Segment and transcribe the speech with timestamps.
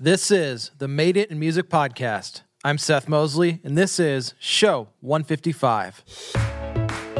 [0.00, 2.42] This is the Made It in Music podcast.
[2.64, 6.02] I'm Seth Mosley, and this is show 155.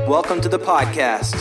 [0.09, 1.37] Welcome to the podcast,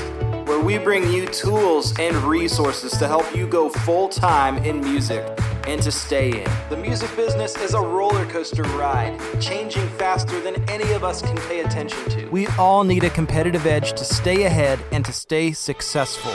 [0.48, 5.26] where we bring you tools and resources to help you go full time in music
[5.66, 6.52] and to stay in.
[6.70, 11.38] The music business is a roller coaster ride, changing faster than any of us can
[11.48, 12.28] pay attention to.
[12.28, 16.34] We all need a competitive edge to stay ahead and to stay successful.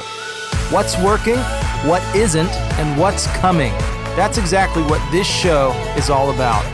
[0.74, 1.38] What's working,
[1.88, 3.72] what isn't, and what's coming.
[4.18, 6.64] That's exactly what this show is all about.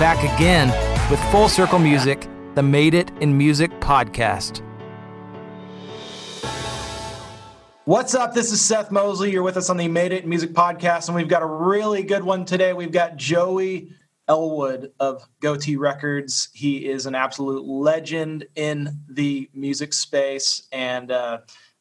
[0.00, 0.68] Back again
[1.08, 2.26] with Full Circle Music,
[2.56, 4.62] the Made It in Music podcast.
[7.84, 8.34] What's up?
[8.34, 9.30] This is Seth Mosley.
[9.30, 12.02] You're with us on the Made It in Music podcast, and we've got a really
[12.02, 12.72] good one today.
[12.72, 13.92] We've got Joey
[14.26, 16.48] Elwood of Gotee Records.
[16.52, 21.38] He is an absolute legend in the music space, and uh,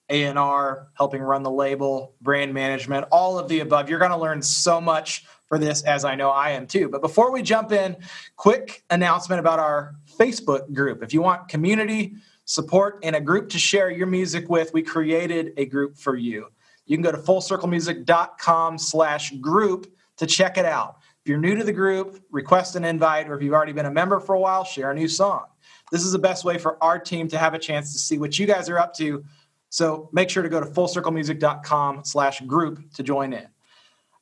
[0.09, 3.89] a&R, helping run the label, brand management, all of the above.
[3.89, 6.89] You're going to learn so much for this, as I know I am too.
[6.89, 7.97] But before we jump in,
[8.35, 11.03] quick announcement about our Facebook group.
[11.03, 15.53] If you want community support and a group to share your music with, we created
[15.57, 16.47] a group for you.
[16.85, 20.97] You can go to fullcirclemusic.com slash group to check it out.
[21.21, 23.91] If you're new to the group, request an invite, or if you've already been a
[23.91, 25.43] member for a while, share a new song.
[25.91, 28.39] This is the best way for our team to have a chance to see what
[28.39, 29.23] you guys are up to
[29.69, 33.47] so make sure to go to fullcirclemusic.com slash group to join in.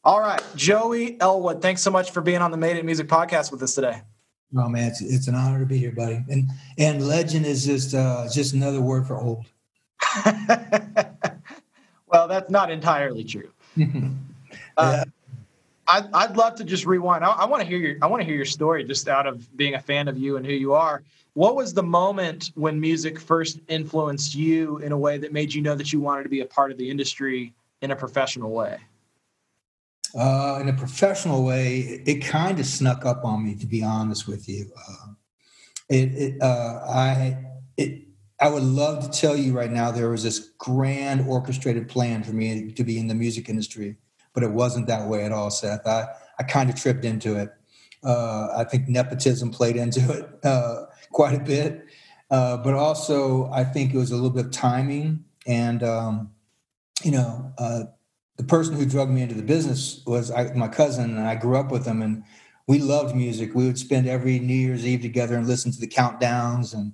[0.04, 3.52] All right, Joey Elwood, thanks so much for being on the Made It Music podcast
[3.52, 4.02] with us today.
[4.58, 6.24] Oh man, it's, it's an honor to be here, buddy.
[6.30, 9.46] And and legend is just uh, just another word for old.
[12.08, 13.50] well, that's not entirely true.
[14.78, 15.05] uh,
[15.88, 17.24] I'd, I'd love to just rewind.
[17.24, 19.56] I, I want to hear your I want to hear your story just out of
[19.56, 21.04] being a fan of you and who you are.
[21.34, 25.62] What was the moment when music first influenced you in a way that made you
[25.62, 28.80] know that you wanted to be a part of the industry in a professional way?
[30.18, 34.28] Uh, in a professional way, it kind of snuck up on me, to be honest
[34.28, 34.72] with you.
[34.78, 35.08] Uh,
[35.90, 37.38] it, it uh, I,
[37.76, 38.04] it,
[38.40, 42.32] I would love to tell you right now there was this grand orchestrated plan for
[42.32, 43.98] me to be in the music industry,
[44.36, 45.88] but it wasn't that way at all, Seth.
[45.88, 46.06] I,
[46.38, 47.50] I kind of tripped into it.
[48.04, 51.86] Uh, I think nepotism played into it uh, quite a bit.
[52.30, 55.24] Uh, but also, I think it was a little bit of timing.
[55.48, 56.32] And, um,
[57.04, 57.84] you know, uh,
[58.38, 61.58] the person who drug me into the business was I, my cousin, and I grew
[61.58, 62.02] up with him.
[62.02, 62.24] And
[62.68, 63.56] we loved music.
[63.56, 66.74] We would spend every New Year's Eve together and listen to the countdowns.
[66.74, 66.92] And,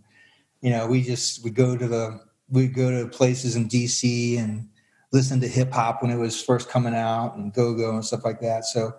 [0.62, 2.20] you know, we just, we go to the,
[2.50, 4.70] we go to places in DC and
[5.12, 8.24] listen to hip hop when it was first coming out and go go and stuff
[8.24, 8.66] like that.
[8.66, 8.94] So,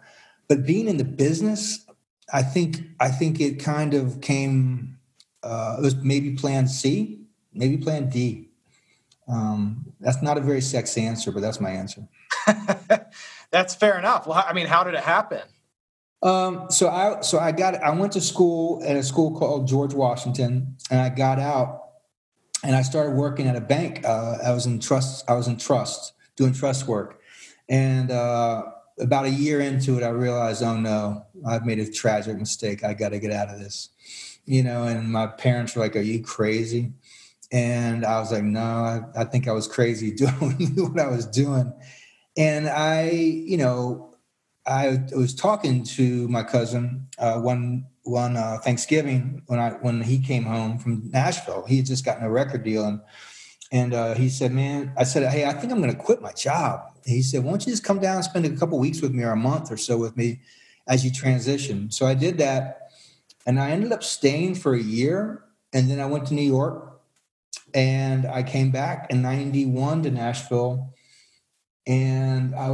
[0.49, 1.85] but being in the business,
[2.33, 4.99] I think I think it kind of came
[5.43, 7.21] uh, it was maybe plan C,
[7.53, 8.49] maybe plan D.
[9.29, 12.07] Um, that's not a very sexy answer, but that's my answer.
[13.51, 14.27] that's fair enough.
[14.27, 15.43] Well, I mean, how did it happen?
[16.23, 19.93] Um, so I so I got I went to school at a school called George
[19.93, 21.82] Washington, and I got out
[22.63, 24.05] and I started working at a bank.
[24.05, 25.29] Uh, I was in trust.
[25.29, 27.21] I was in trust doing trust work,
[27.69, 28.65] and uh,
[28.99, 32.85] about a year into it, I realized, oh no, I've made a tragic mistake.
[32.85, 33.91] I got to get out of this
[34.45, 36.93] you know, and my parents were like, Are you crazy?
[37.51, 41.27] And I was like, No, I, I think I was crazy doing what I was
[41.27, 41.73] doing.
[42.37, 44.17] And I, you know,
[44.67, 50.19] I was talking to my cousin uh, one one uh, Thanksgiving when I when he
[50.19, 51.65] came home from Nashville.
[51.67, 53.01] He had just gotten a record deal, and
[53.71, 56.33] and uh, he said, "Man," I said, "Hey, I think I'm going to quit my
[56.33, 59.13] job." he said, "Why don't you just come down and spend a couple weeks with
[59.13, 60.41] me, or a month or so with me,
[60.89, 62.91] as you transition?" So I did that,
[63.47, 65.45] and I ended up staying for a year.
[65.75, 67.01] And then I went to New York
[67.75, 70.95] and I came back in 91 to Nashville.
[71.87, 72.69] And I,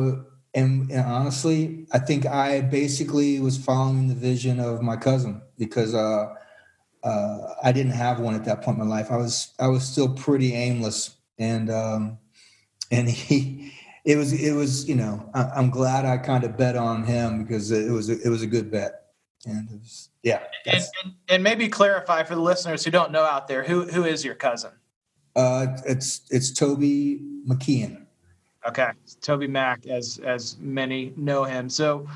[0.54, 5.94] and, and honestly, I think I basically was following the vision of my cousin because,
[5.94, 6.34] uh,
[7.04, 9.10] uh, I didn't have one at that point in my life.
[9.10, 12.18] I was I was still pretty aimless, and um,
[12.90, 13.72] and he
[14.04, 17.44] it was it was you know I, am glad I kind of bet on him
[17.44, 19.12] because it was it was a good bet,
[19.46, 20.42] and it was yeah.
[20.66, 24.04] And, and, and, maybe clarify for the listeners who don't know out there who who
[24.04, 24.72] is your cousin?
[25.36, 28.04] Uh, it's it's Toby McKeehan.
[28.66, 28.90] Okay,
[29.20, 31.68] Toby Mac, as as many know him.
[31.70, 32.08] So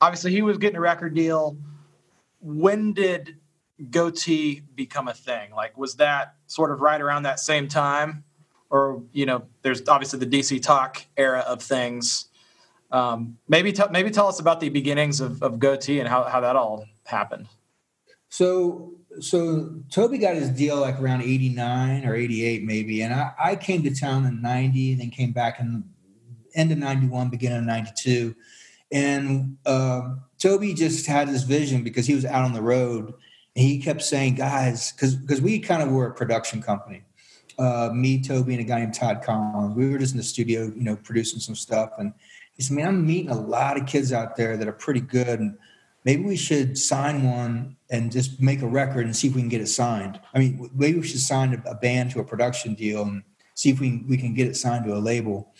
[0.00, 1.56] obviously he was getting a record deal.
[2.40, 3.36] When did
[3.90, 5.52] Gotee become a thing?
[5.52, 8.24] Like, was that sort of right around that same time,
[8.68, 12.26] or you know, there's obviously the DC Talk era of things.
[12.90, 16.40] Um, maybe t- maybe tell us about the beginnings of, of Gotee and how, how
[16.40, 17.48] that all happened?
[18.28, 23.02] So so Toby got his deal like around 89 or 88 maybe.
[23.02, 25.84] And I, I came to town in 90 and then came back in
[26.54, 28.34] end of 91, beginning of 92.
[28.90, 33.14] And uh, Toby just had this vision because he was out on the road
[33.54, 37.02] and he kept saying, guys, because because we kind of were a production company.
[37.58, 39.76] Uh, me, Toby, and a guy named Todd Collins.
[39.76, 41.90] We were just in the studio, you know, producing some stuff.
[41.98, 42.12] And
[42.56, 45.38] he said, Man, I'm meeting a lot of kids out there that are pretty good.
[45.40, 45.58] And
[46.04, 49.48] maybe we should sign one and just make a record and see if we can
[49.48, 50.20] get it signed.
[50.34, 53.22] I mean, maybe we should sign a band to a production deal and
[53.54, 55.52] see if we, can, we can get it signed to a label.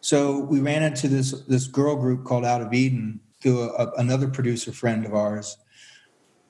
[0.00, 3.92] So we ran into this this girl group called Out of Eden through a, a,
[3.98, 5.58] another producer friend of ours,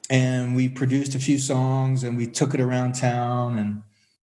[0.08, 3.58] and we produced a few songs and we took it around town.
[3.58, 3.82] And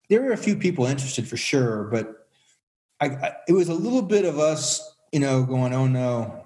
[0.10, 2.28] there were a few people interested for sure, but
[3.02, 6.44] I, I, it was a little bit of us, you know, going, "Oh no,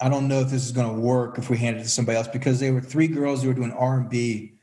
[0.00, 2.16] I don't know if this is going to work if we hand it to somebody
[2.18, 4.54] else because they were three girls who were doing R and B,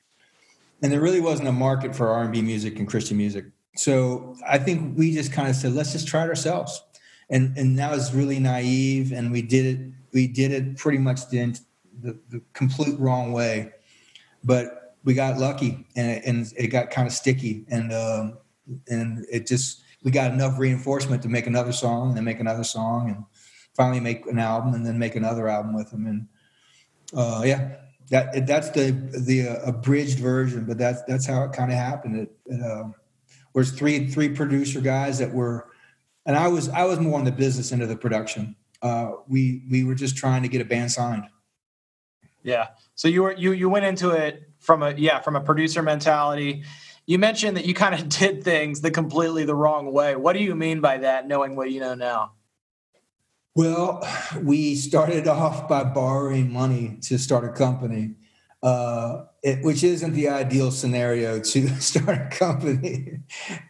[0.81, 3.45] and there really wasn't a market for R and B music and Christian music.
[3.75, 6.83] So I think we just kind of said, let's just try it ourselves,
[7.29, 9.91] and and that was really naive, and we did it.
[10.13, 11.57] We did it pretty much the
[12.01, 13.71] the, the complete wrong way,
[14.43, 18.37] but we got lucky, and it, and it got kind of sticky, and um,
[18.89, 23.09] and it just we got enough reinforcement to make another song, and make another song,
[23.09, 23.25] and
[23.75, 26.05] finally make an album and then make another album with them.
[26.05, 26.27] And
[27.13, 27.75] uh, yeah,
[28.09, 32.17] that that's the the uh, abridged version, but that's that's how it kind of happened.
[32.17, 32.89] It, it uh,
[33.53, 35.67] was three three producer guys that were,
[36.25, 38.55] and I was I was more on the business end of the production.
[38.81, 41.25] Uh, we we were just trying to get a band signed.
[42.43, 42.67] Yeah.
[42.95, 46.63] So you were you you went into it from a yeah from a producer mentality.
[47.05, 50.15] You mentioned that you kind of did things the completely the wrong way.
[50.15, 51.27] What do you mean by that?
[51.27, 52.33] Knowing what you know now.
[53.53, 54.07] Well,
[54.41, 58.15] we started off by borrowing money to start a company,
[58.63, 63.19] uh, it, which isn't the ideal scenario to start a company.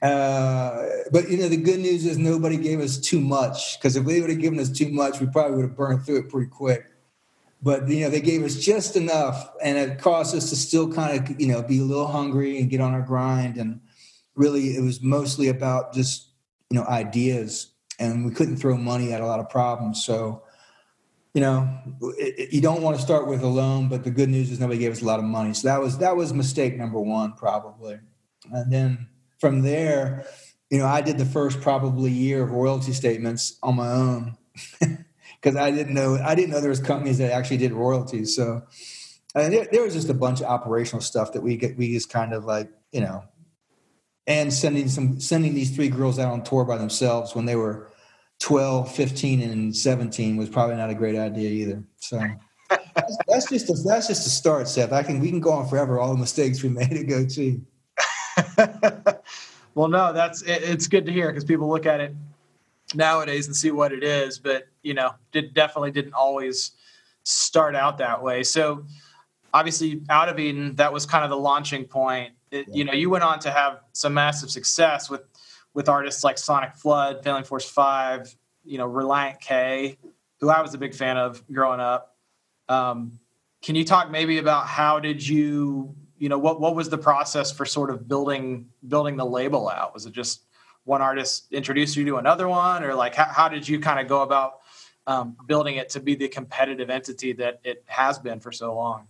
[0.04, 4.06] Uh, but you know, the good news is nobody gave us too much because if
[4.06, 6.50] they would have given us too much, we probably would have burned through it pretty
[6.50, 6.86] quick.
[7.64, 11.28] But you know, they gave us just enough, and it caused us to still kind
[11.28, 13.58] of you know be a little hungry and get on our grind.
[13.58, 13.82] And
[14.36, 16.30] really, it was mostly about just
[16.70, 20.04] you know ideas and we couldn't throw money at a lot of problems.
[20.04, 20.44] So,
[21.34, 21.70] you know,
[22.18, 24.60] it, it, you don't want to start with a loan, but the good news is
[24.60, 25.54] nobody gave us a lot of money.
[25.54, 28.00] So that was that was mistake number one, probably.
[28.52, 29.08] And then
[29.40, 30.26] from there,
[30.70, 34.38] you know, I did the first probably year of royalty statements on my own
[34.80, 38.36] because I didn't know I didn't know there was companies that actually did royalties.
[38.36, 38.64] So
[39.36, 42.10] and there, there was just a bunch of operational stuff that we get we just
[42.10, 43.24] kind of like you know
[44.32, 47.92] and sending some sending these three girls out on tour by themselves when they were
[48.40, 51.84] 12, 15, and 17 was probably not a great idea either.
[51.98, 52.20] So
[52.96, 54.94] that's, that's, just a, that's just a start, Seth.
[54.94, 57.60] I can we can go on forever all the mistakes we made at GOT.
[59.76, 62.16] well, no, that's it, it's good to hear because people look at it
[62.96, 66.72] nowadays and see what it is, but you know, did definitely didn't always
[67.24, 68.44] start out that way.
[68.44, 68.86] So
[69.54, 72.32] obviously, out of Eden, that was kind of the launching point.
[72.52, 72.76] It, yeah.
[72.76, 75.22] You know, you went on to have some massive success with
[75.74, 79.98] with artists like Sonic Flood, Family Force Five, you know, Relient K,
[80.40, 82.18] who I was a big fan of growing up.
[82.68, 83.20] Um,
[83.62, 87.52] can you talk maybe about how did you, you know, what what was the process
[87.52, 89.94] for sort of building building the label out?
[89.94, 90.46] Was it just
[90.84, 94.08] one artist introduced you to another one, or like how, how did you kind of
[94.08, 94.60] go about
[95.08, 99.08] um, building it to be the competitive entity that it has been for so long?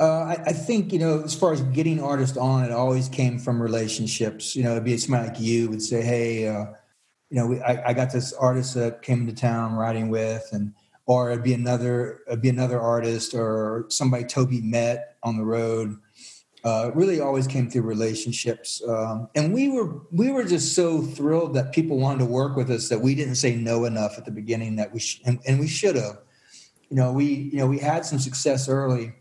[0.00, 3.38] Uh, I, I, think you know, as far as getting artists on, it always came
[3.38, 4.56] from relationships.
[4.56, 6.66] You know, it'd be somebody like you would say, "Hey, uh,
[7.30, 10.72] you know, we, I, I, got this artist that came into town writing with," and
[11.06, 15.96] or it'd be another, it'd be another artist or somebody Toby met on the road.
[16.64, 21.54] Uh, really, always came through relationships, um, and we were we were just so thrilled
[21.54, 24.32] that people wanted to work with us that we didn't say no enough at the
[24.32, 26.18] beginning that we sh- and, and we should have.
[26.90, 29.12] You know, we you know we had some success early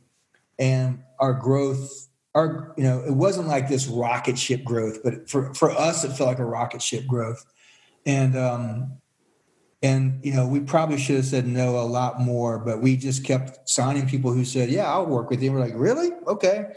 [0.59, 5.53] and our growth our you know it wasn't like this rocket ship growth but for
[5.53, 7.45] for us it felt like a rocket ship growth.
[8.05, 8.93] And um
[9.81, 13.23] and you know we probably should have said no a lot more but we just
[13.23, 15.49] kept signing people who said yeah i'll work with you.
[15.49, 16.11] And we're like really?
[16.27, 16.73] Okay.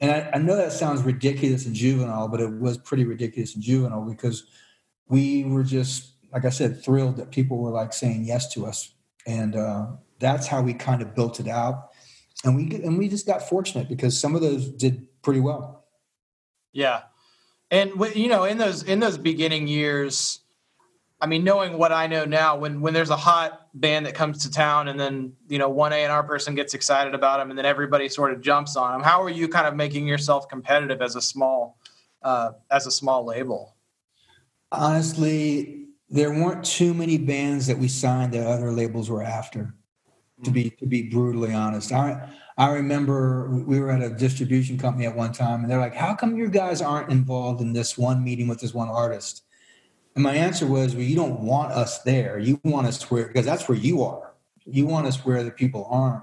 [0.00, 3.62] And I, I know that sounds ridiculous and juvenile but it was pretty ridiculous and
[3.62, 4.46] juvenile because
[5.08, 8.94] we were just like i said thrilled that people were like saying yes to us.
[9.26, 9.86] And uh,
[10.18, 11.93] that's how we kind of built it out
[12.44, 15.84] and we and we just got fortunate because some of those did pretty well.
[16.72, 17.02] Yeah,
[17.70, 20.40] and you know, in those in those beginning years,
[21.20, 24.42] I mean, knowing what I know now, when when there's a hot band that comes
[24.42, 27.50] to town, and then you know one A and R person gets excited about them,
[27.50, 29.02] and then everybody sort of jumps on them.
[29.02, 31.78] How are you kind of making yourself competitive as a small
[32.22, 33.74] uh, as a small label?
[34.70, 39.74] Honestly, there weren't too many bands that we signed that other labels were after.
[40.44, 45.06] To be to be brutally honest, I I remember we were at a distribution company
[45.06, 48.22] at one time, and they're like, "How come you guys aren't involved in this one
[48.22, 49.42] meeting with this one artist?"
[50.14, 52.38] And my answer was, "Well, you don't want us there.
[52.38, 54.34] You want us where because that's where you are.
[54.64, 56.22] You want us where the people aren't."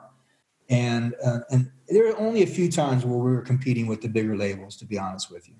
[0.69, 4.07] And uh, and there are only a few times where we were competing with the
[4.07, 5.55] bigger labels, to be honest with you.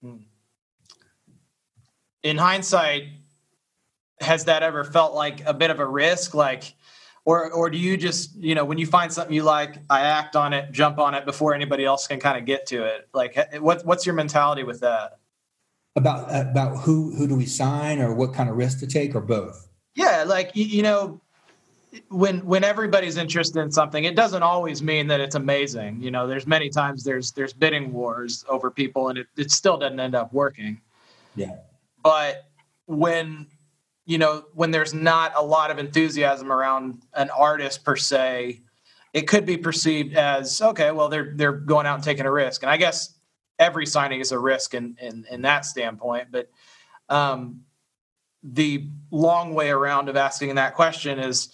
[0.00, 0.16] Hmm.
[2.22, 3.08] In hindsight,
[4.20, 6.34] has that ever felt like a bit of a risk?
[6.34, 6.74] Like,
[7.24, 10.36] or or do you just you know when you find something you like, I act
[10.36, 13.08] on it, jump on it before anybody else can kind of get to it?
[13.12, 15.18] Like, what what's your mentality with that?
[15.94, 19.20] About about who who do we sign, or what kind of risk to take, or
[19.20, 19.68] both?
[19.94, 21.20] Yeah, like you, you know,
[22.08, 26.26] when when everybody's interested in something it doesn't always mean that it's amazing you know
[26.26, 30.14] there's many times there's there's bidding wars over people and it, it still doesn't end
[30.14, 30.80] up working
[31.36, 31.56] yeah
[32.02, 32.46] but
[32.86, 33.46] when
[34.04, 38.60] you know when there's not a lot of enthusiasm around an artist per se
[39.12, 42.62] it could be perceived as okay well they're they're going out and taking a risk.
[42.62, 43.14] And i guess
[43.58, 46.28] every signing is a risk in in, in that standpoint.
[46.30, 46.50] But
[47.08, 47.62] um
[48.42, 51.50] the long way around of asking that question is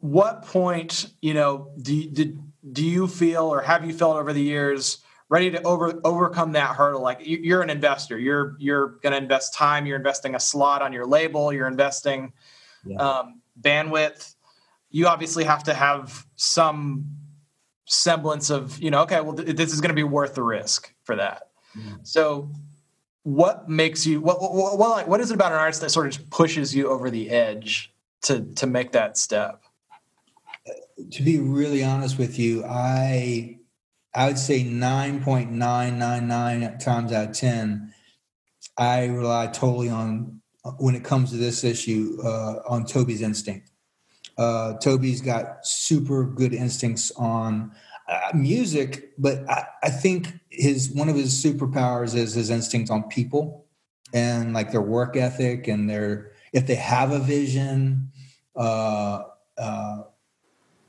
[0.00, 2.38] what point you know do, do,
[2.70, 6.76] do you feel or have you felt over the years ready to over overcome that
[6.76, 7.02] hurdle.
[7.02, 8.18] Like you're an investor.
[8.18, 9.86] You're you're going to invest time.
[9.86, 11.52] You're investing a slot on your label.
[11.52, 12.32] You're investing
[12.84, 12.96] yeah.
[12.96, 14.34] um, bandwidth.
[14.90, 17.06] You obviously have to have some
[17.84, 20.92] semblance of you know okay well th- this is going to be worth the risk
[21.04, 21.44] for that.
[21.76, 21.96] Mm-hmm.
[22.02, 22.50] so
[23.28, 26.30] what makes you what, what what what is it about an artist that sort of
[26.30, 27.92] pushes you over the edge
[28.22, 29.62] to to make that step?
[31.12, 33.57] To be really honest with you, I
[34.14, 37.92] I would say nine point nine nine nine times out of ten,
[38.76, 40.40] I rely totally on
[40.78, 43.70] when it comes to this issue uh, on Toby's instinct.
[44.36, 47.72] Uh, Toby's got super good instincts on
[48.08, 53.02] uh, music, but I, I, think his one of his superpowers is his instinct on
[53.08, 53.66] people
[54.14, 58.10] and like their work ethic and their if they have a vision.
[58.56, 59.24] Uh,
[59.56, 60.02] uh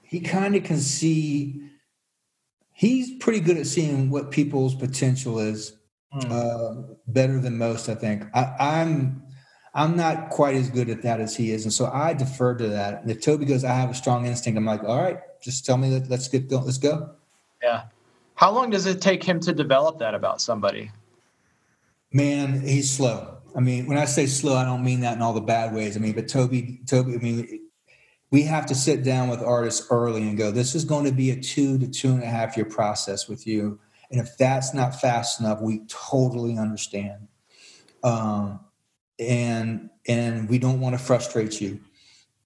[0.04, 1.62] he kind of can see
[2.80, 5.74] he's pretty good at seeing what people's potential is
[6.16, 6.32] mm.
[6.32, 8.24] uh, better than most i think.
[8.34, 9.22] I, i'm
[9.74, 12.70] i'm not quite as good at that as he is and so i defer to
[12.70, 13.02] that.
[13.02, 15.78] And if toby goes i have a strong instinct i'm like all right just tell
[15.78, 16.66] me that let's get going.
[16.66, 17.12] let's go.
[17.62, 17.84] Yeah.
[18.36, 20.92] How long does it take him to develop that about somebody?
[22.14, 23.40] Man he's slow.
[23.58, 25.98] I mean when i say slow i don't mean that in all the bad ways.
[25.98, 27.69] I mean but toby toby i mean
[28.32, 31.32] we have to sit down with artists early and go, this is going to be
[31.32, 33.80] a two to two and a half year process with you.
[34.12, 37.28] And if that's not fast enough, we totally understand.
[38.04, 38.60] Um,
[39.20, 41.80] and and we don't want to frustrate you.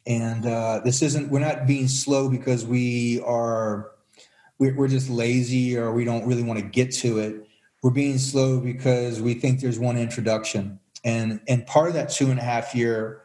[0.06, 3.92] And uh, this isn't we're not being slow because we are
[4.58, 7.48] we're, we're just lazy or we don't really want to get to it.
[7.82, 10.80] We're being slow because we think there's one introduction.
[11.04, 13.23] And and part of that two and a half year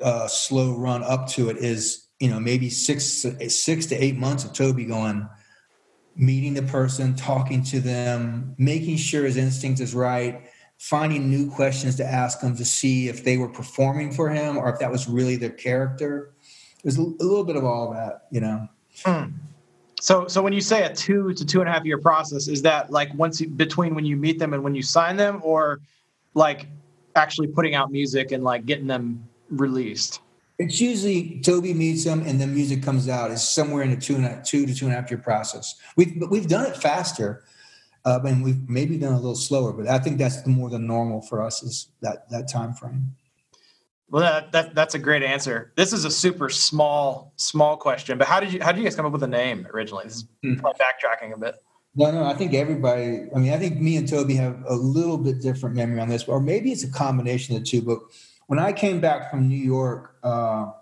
[0.00, 3.04] uh, slow run up to it is you know maybe six
[3.48, 5.28] six to eight months of Toby going,
[6.16, 10.42] meeting the person, talking to them, making sure his instinct is right,
[10.78, 14.72] finding new questions to ask them to see if they were performing for him or
[14.72, 16.32] if that was really their character.
[16.82, 18.68] There's a little bit of all that, you know.
[19.04, 19.24] Hmm.
[20.00, 22.62] So, so when you say a two to two and a half year process, is
[22.62, 25.80] that like once you, between when you meet them and when you sign them, or
[26.32, 26.66] like
[27.14, 30.20] actually putting out music and like getting them released?
[30.58, 33.30] It's usually Toby meets them and then music comes out.
[33.30, 35.74] It's somewhere in a two and a two to two and a half year process.
[35.96, 37.44] We've we've done it faster,
[38.04, 39.72] uh, and we've maybe done a little slower.
[39.72, 43.16] But I think that's more than normal for us is that that time frame.
[44.10, 45.72] Well, that, that that's a great answer.
[45.76, 48.96] This is a super small small question, but how did you how did you guys
[48.96, 50.04] come up with the name originally?
[50.04, 50.66] This is mm-hmm.
[50.66, 51.54] backtracking a bit.
[51.94, 53.22] No, no, I think everybody.
[53.34, 56.24] I mean, I think me and Toby have a little bit different memory on this,
[56.24, 57.82] or maybe it's a combination of the two.
[57.82, 58.00] But
[58.50, 60.72] when I came back from New York, uh,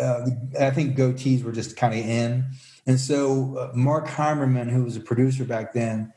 [0.00, 0.26] uh,
[0.58, 2.46] I think goatees were just kind of in.
[2.86, 6.10] And so uh, Mark Heimermann, who was a producer back then,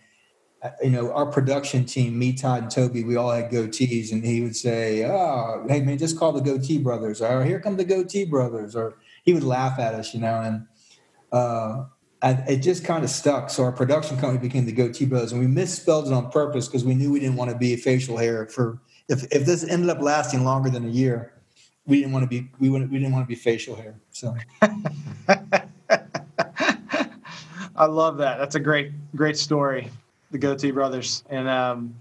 [0.64, 4.24] uh, you know, our production team, me, Todd, and Toby, we all had goatees, and
[4.24, 7.84] he would say, "Oh, hey man, just call the Goatee Brothers," or "Here come the
[7.84, 10.66] Goatee Brothers," or he would laugh at us, you know, and
[11.34, 11.86] uh,
[12.22, 13.50] I, it just kind of stuck.
[13.50, 16.86] So our production company became the Goatee Brothers, and we misspelled it on purpose because
[16.86, 20.02] we knew we didn't want to be facial hair for if if this ended up
[20.02, 21.34] lasting longer than a year,
[21.86, 23.96] we didn't want to be we wouldn't we didn't want to be facial hair.
[24.12, 24.36] So
[27.76, 28.38] I love that.
[28.38, 29.90] That's a great great story,
[30.32, 31.96] the Gotee Brothers, and um,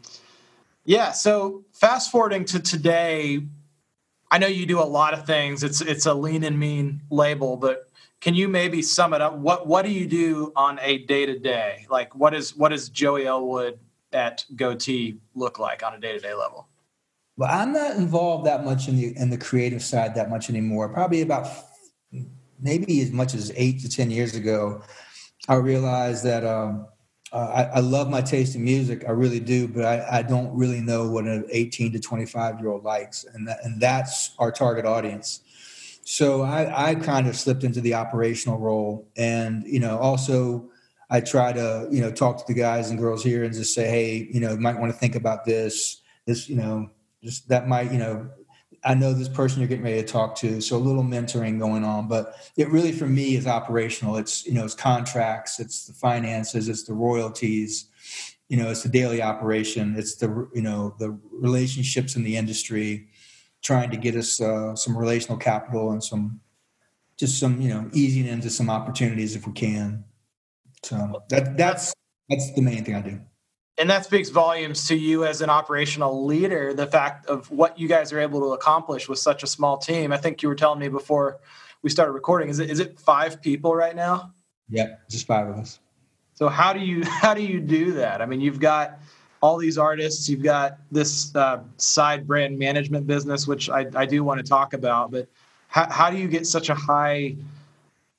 [0.84, 1.12] Yeah.
[1.12, 3.40] So fast forwarding to today,
[4.30, 5.62] I know you do a lot of things.
[5.62, 7.88] It's it's a lean and mean label, but
[8.20, 9.34] can you maybe sum it up?
[9.38, 11.86] What what do you do on a day to day?
[11.90, 13.78] Like what is what does Joey Elwood
[14.12, 16.68] at Goatee look like on a day to day level?
[17.40, 20.90] Well, I'm not involved that much in the in the creative side that much anymore.
[20.90, 21.48] Probably about
[22.60, 24.82] maybe as much as eight to ten years ago,
[25.48, 26.86] I realized that um,
[27.32, 27.36] uh,
[27.72, 29.04] I, I, love my taste in music.
[29.08, 32.68] I really do, but I, I don't really know what an 18 to 25 year
[32.68, 35.40] old likes, and that, and that's our target audience.
[36.04, 40.68] So I, I kind of slipped into the operational role, and you know, also
[41.08, 43.88] I try to you know talk to the guys and girls here and just say,
[43.88, 46.02] hey, you know, you might want to think about this.
[46.26, 46.90] This, you know,
[47.22, 48.30] just that might you know
[48.84, 50.60] I know this person you're getting ready to talk to.
[50.60, 54.16] So a little mentoring going on, but it really for me is operational.
[54.16, 57.86] It's you know it's contracts, it's the finances, it's the royalties,
[58.48, 63.08] you know, it's the daily operation, it's the you know the relationships in the industry,
[63.62, 66.40] trying to get us uh, some relational capital and some
[67.18, 70.04] just some you know easing into some opportunities if we can.
[70.82, 71.92] So that that's
[72.30, 73.20] that's the main thing I do
[73.80, 77.88] and that speaks volumes to you as an operational leader the fact of what you
[77.88, 80.12] guys are able to accomplish with such a small team.
[80.12, 81.38] I think you were telling me before
[81.82, 84.32] we started recording is it is it five people right now?
[84.68, 85.80] Yeah just five of us.
[86.34, 88.20] So how do you how do you do that?
[88.20, 88.98] I mean you've got
[89.40, 94.22] all these artists you've got this uh, side brand management business which I, I do
[94.22, 95.26] want to talk about but
[95.68, 97.36] how, how do you get such a high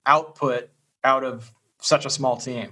[0.07, 0.69] output
[1.03, 2.71] out of such a small team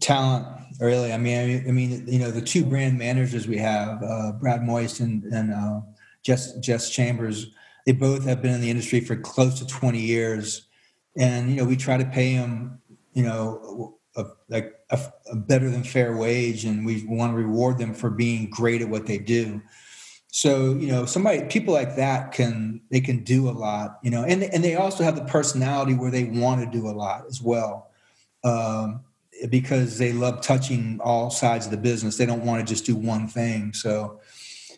[0.00, 0.46] talent
[0.80, 4.62] really i mean i mean you know the two brand managers we have uh, brad
[4.62, 5.80] moist and, and uh,
[6.22, 7.54] jess jess chambers
[7.86, 10.66] they both have been in the industry for close to 20 years.
[11.16, 12.80] And you know we try to pay them
[13.12, 14.98] you know a, like a,
[15.30, 18.88] a better than fair wage and we want to reward them for being great at
[18.88, 19.62] what they do.
[20.28, 24.24] So you know somebody people like that can they can do a lot you know
[24.24, 27.40] and and they also have the personality where they want to do a lot as
[27.40, 27.90] well.
[28.42, 29.04] Um,
[29.48, 32.16] because they love touching all sides of the business.
[32.16, 33.72] They don't want to just do one thing.
[33.72, 34.20] So,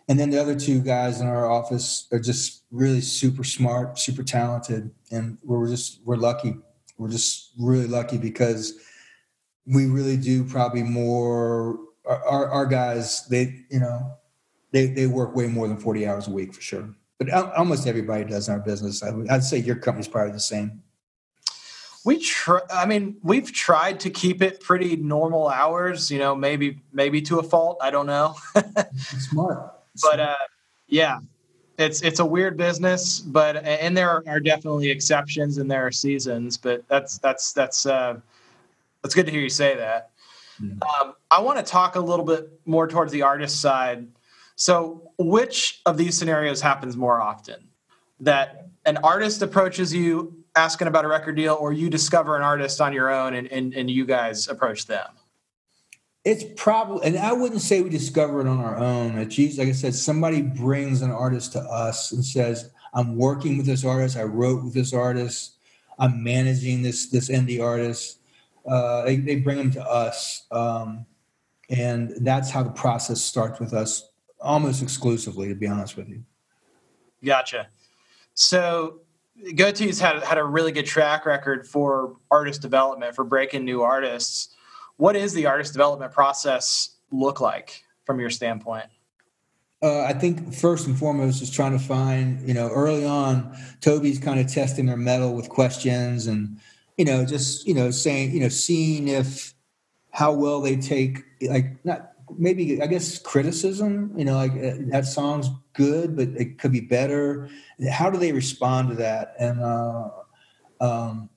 [0.09, 4.23] and then the other two guys in our office are just really super smart, super
[4.23, 6.57] talented, and we're just we're lucky.
[6.99, 8.75] We're just really lucky because
[9.67, 11.79] we really do probably more.
[12.07, 14.13] Our, our guys, they you know,
[14.73, 16.89] they they work way more than forty hours a week for sure.
[17.19, 19.03] But almost everybody does in our business.
[19.03, 20.83] I'd say your company's probably the same.
[22.07, 22.61] We try.
[22.73, 26.09] I mean, we've tried to keep it pretty normal hours.
[26.09, 27.79] You know, maybe maybe to a fault.
[27.83, 28.37] I don't know.
[28.97, 29.73] Smart.
[30.03, 30.35] But uh,
[30.89, 31.21] yeah,
[31.79, 33.19] it's it's a weird business.
[33.19, 36.59] But and there are definitely exceptions and there are seasons.
[36.59, 38.21] But that's that's that's uh,
[39.03, 40.11] that's good to hear you say that.
[40.61, 40.83] Mm-hmm.
[40.83, 44.07] Um, I want to talk a little bit more towards the artist side.
[44.55, 47.69] So, which of these scenarios happens more often?
[48.21, 52.81] That an artist approaches you asking about a record deal or you discover an artist
[52.81, 55.07] on your own and, and, and you guys approach them?
[56.25, 59.17] It's probably, and I wouldn't say we discover it on our own.
[59.19, 63.57] It's usually, like I said, somebody brings an artist to us and says, I'm working
[63.59, 64.17] with this artist.
[64.17, 65.59] I wrote with this artist.
[65.99, 68.19] I'm managing this, this indie artist.
[68.67, 70.47] Uh, they, they bring them to us.
[70.51, 71.07] Um,
[71.69, 76.25] and that's how the process starts with us almost exclusively, to be honest with you.
[77.25, 77.69] Gotcha.
[78.35, 79.01] So
[79.45, 84.55] Gotee's had had a really good track record for artist development for breaking new artists.
[84.97, 88.87] What is the artist development process look like from your standpoint?
[89.83, 94.19] Uh, I think first and foremost is trying to find, you know, early on, Toby's
[94.19, 96.59] kind of testing their mettle with questions and,
[96.97, 99.55] you know, just, you know, saying, you know, seeing if
[100.13, 104.13] how well they take, like, not maybe I guess criticism.
[104.17, 107.49] You know, like uh, that song's good, but it could be better.
[107.91, 109.35] How do they respond to that?
[109.39, 110.11] And uh,
[110.81, 111.31] um,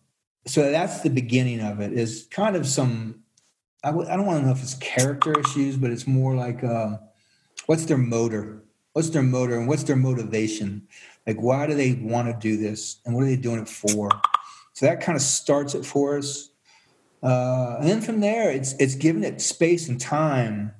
[0.45, 1.93] so that's the beginning of it.
[1.93, 3.23] Is kind of some.
[3.83, 6.63] I w- I don't want to know if it's character issues, but it's more like
[6.63, 6.97] uh,
[7.65, 8.63] what's their motor?
[8.93, 10.87] What's their motor and what's their motivation?
[11.27, 14.09] Like, why do they want to do this, and what are they doing it for?
[14.73, 16.49] So that kind of starts it for us.
[17.21, 20.73] Uh, and then from there, it's it's giving it space and time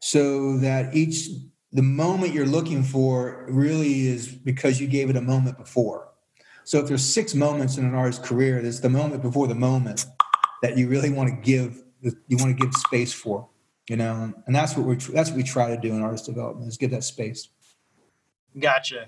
[0.00, 1.28] so that each
[1.72, 6.08] the moment you're looking for really is because you gave it a moment before.
[6.64, 10.06] So if there's six moments in an artist's career, there's the moment before the moment
[10.62, 13.48] that you really want to give you want to give space for,
[13.88, 16.68] you know, and that's what we're that's what we try to do in artist development
[16.68, 17.48] is give that space.
[18.58, 19.06] Gotcha.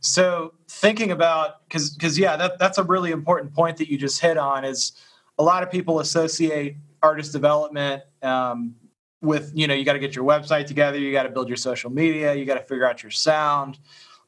[0.00, 4.20] So thinking about because because yeah, that that's a really important point that you just
[4.20, 4.92] hit on is
[5.38, 8.74] a lot of people associate artist development um,
[9.22, 11.56] with you know you got to get your website together you got to build your
[11.56, 13.78] social media you got to figure out your sound.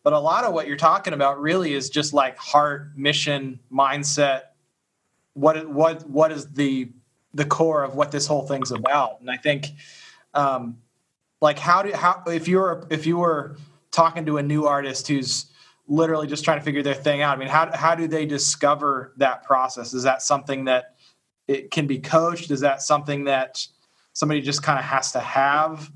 [0.02, 4.42] But a lot of what you're talking about really is just like heart mission mindset.
[5.34, 6.90] What what what is the
[7.32, 9.20] the core of what this whole thing's about?
[9.20, 9.68] And i think
[10.34, 10.78] um
[11.40, 13.56] like how do how if you were if you were
[13.90, 15.46] talking to a new artist who's
[15.88, 19.12] literally just trying to figure their thing out i mean how how do they discover
[19.16, 19.92] that process?
[19.92, 20.94] Is that something that
[21.48, 22.50] it can be coached?
[22.50, 23.66] Is that something that
[24.12, 25.90] somebody just kind of has to have.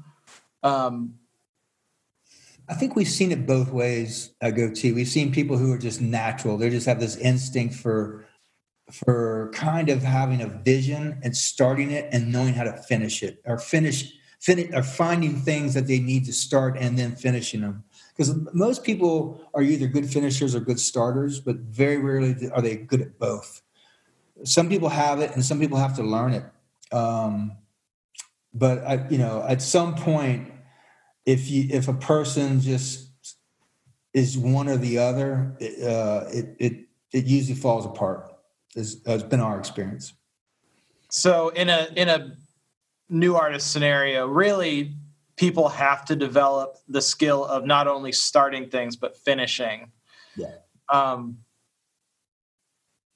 [0.63, 1.15] Um,
[2.69, 4.95] I think we've seen it both ways at Gotee.
[4.95, 8.27] We've seen people who are just natural; they just have this instinct for
[8.93, 13.41] for kind of having a vision and starting it and knowing how to finish it,
[13.45, 17.85] or finish finish or finding things that they need to start and then finishing them.
[18.17, 22.77] Because most people are either good finishers or good starters, but very rarely are they
[22.77, 23.63] good at both.
[24.45, 26.45] Some people have it, and some people have to learn it.
[26.93, 27.57] Um,
[28.59, 30.53] but I, you know, at some point,
[31.25, 33.11] if you if a person just
[34.15, 36.73] is one or the other, uh, it it
[37.13, 38.33] it usually falls apart.
[38.75, 40.13] Has, has been our experience.
[41.11, 42.37] So in a in a
[43.09, 44.95] new artist scenario, really
[45.37, 49.93] people have to develop the skill of not only starting things but finishing.
[50.37, 50.55] Yeah.
[50.89, 51.39] Um,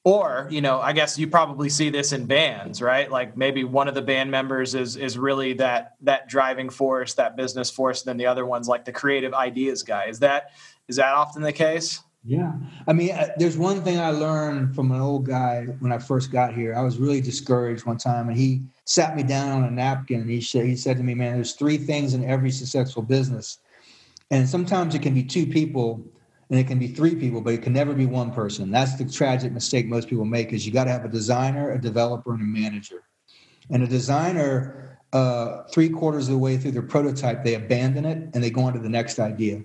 [0.05, 3.11] or you know i guess you probably see this in bands right?
[3.11, 7.37] Like maybe one of the band members is is really that that driving force that
[7.37, 10.07] business force and then the other one's like the creative ideas guy.
[10.07, 10.53] Is that
[10.89, 12.03] is that often the case?
[12.25, 12.53] Yeah.
[12.87, 16.31] I mean uh, there's one thing i learned from an old guy when i first
[16.31, 16.75] got here.
[16.75, 20.31] I was really discouraged one time and he sat me down on a napkin and
[20.31, 23.59] he said he said to me man there's three things in every successful business
[24.31, 26.03] and sometimes it can be two people
[26.51, 28.73] and it can be three people, but it can never be one person.
[28.73, 31.81] That's the tragic mistake most people make is you got to have a designer, a
[31.81, 33.05] developer, and a manager.
[33.71, 38.31] And a designer, uh, three quarters of the way through their prototype, they abandon it
[38.35, 39.63] and they go on to the next idea.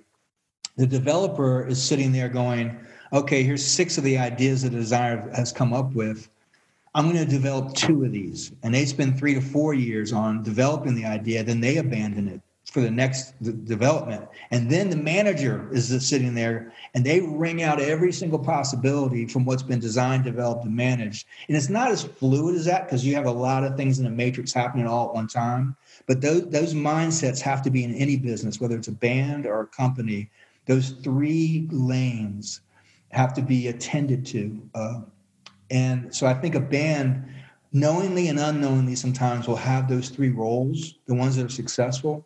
[0.78, 2.78] The developer is sitting there going,
[3.12, 6.30] okay, here's six of the ideas that the designer has come up with.
[6.94, 8.52] I'm going to develop two of these.
[8.62, 12.42] And they spend three to four years on developing the idea, then they abandon it
[12.76, 14.28] for the next development.
[14.52, 19.46] And then the manager is sitting there and they ring out every single possibility from
[19.46, 21.26] what's been designed, developed, and managed.
[21.48, 24.04] And it's not as fluid as that because you have a lot of things in
[24.04, 25.78] the matrix happening all at one time.
[26.06, 29.62] But those, those mindsets have to be in any business, whether it's a band or
[29.62, 30.30] a company.
[30.66, 32.60] Those three lanes
[33.12, 34.62] have to be attended to.
[34.76, 35.00] Uh,
[35.72, 37.26] and so I think a band,
[37.72, 42.26] knowingly and unknowingly, sometimes will have those three roles, the ones that are successful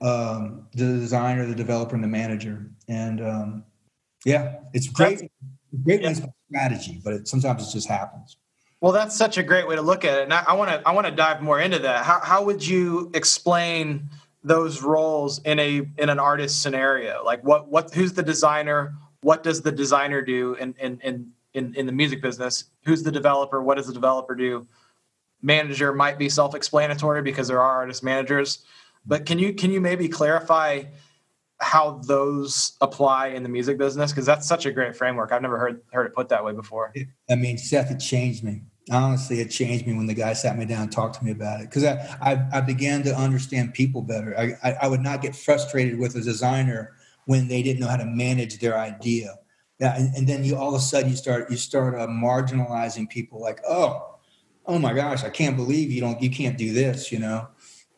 [0.00, 2.66] um, the designer, the developer, and the manager.
[2.88, 3.64] And um,
[4.24, 5.30] yeah, it's great.
[5.84, 6.14] Great yeah.
[6.50, 8.36] strategy, but it, sometimes it just happens.
[8.80, 10.92] Well, that's such a great way to look at it, and I want to I
[10.92, 12.04] want to dive more into that.
[12.04, 14.08] How how would you explain
[14.42, 17.22] those roles in a in an artist scenario?
[17.24, 18.94] Like what what who's the designer?
[19.20, 22.64] What does the designer do in in in in, in the music business?
[22.84, 23.62] Who's the developer?
[23.62, 24.66] What does the developer do?
[25.42, 28.64] Manager might be self-explanatory because there are artist managers
[29.06, 30.84] but can you can you maybe clarify
[31.60, 34.12] how those apply in the music business?
[34.12, 35.32] Because that's such a great framework.
[35.32, 36.92] I've never heard heard it put that way before.
[37.30, 38.62] I mean, Seth, it changed me.
[38.90, 41.60] Honestly, it changed me when the guy sat me down and talked to me about
[41.60, 44.36] it because I, I, I began to understand people better.
[44.36, 46.94] I, I, I would not get frustrated with a designer
[47.26, 49.38] when they didn't know how to manage their idea.
[49.78, 53.08] Yeah, and, and then you all of a sudden you start you start uh, marginalizing
[53.08, 54.16] people like oh
[54.66, 57.48] oh my gosh I can't believe you don't you can't do this you know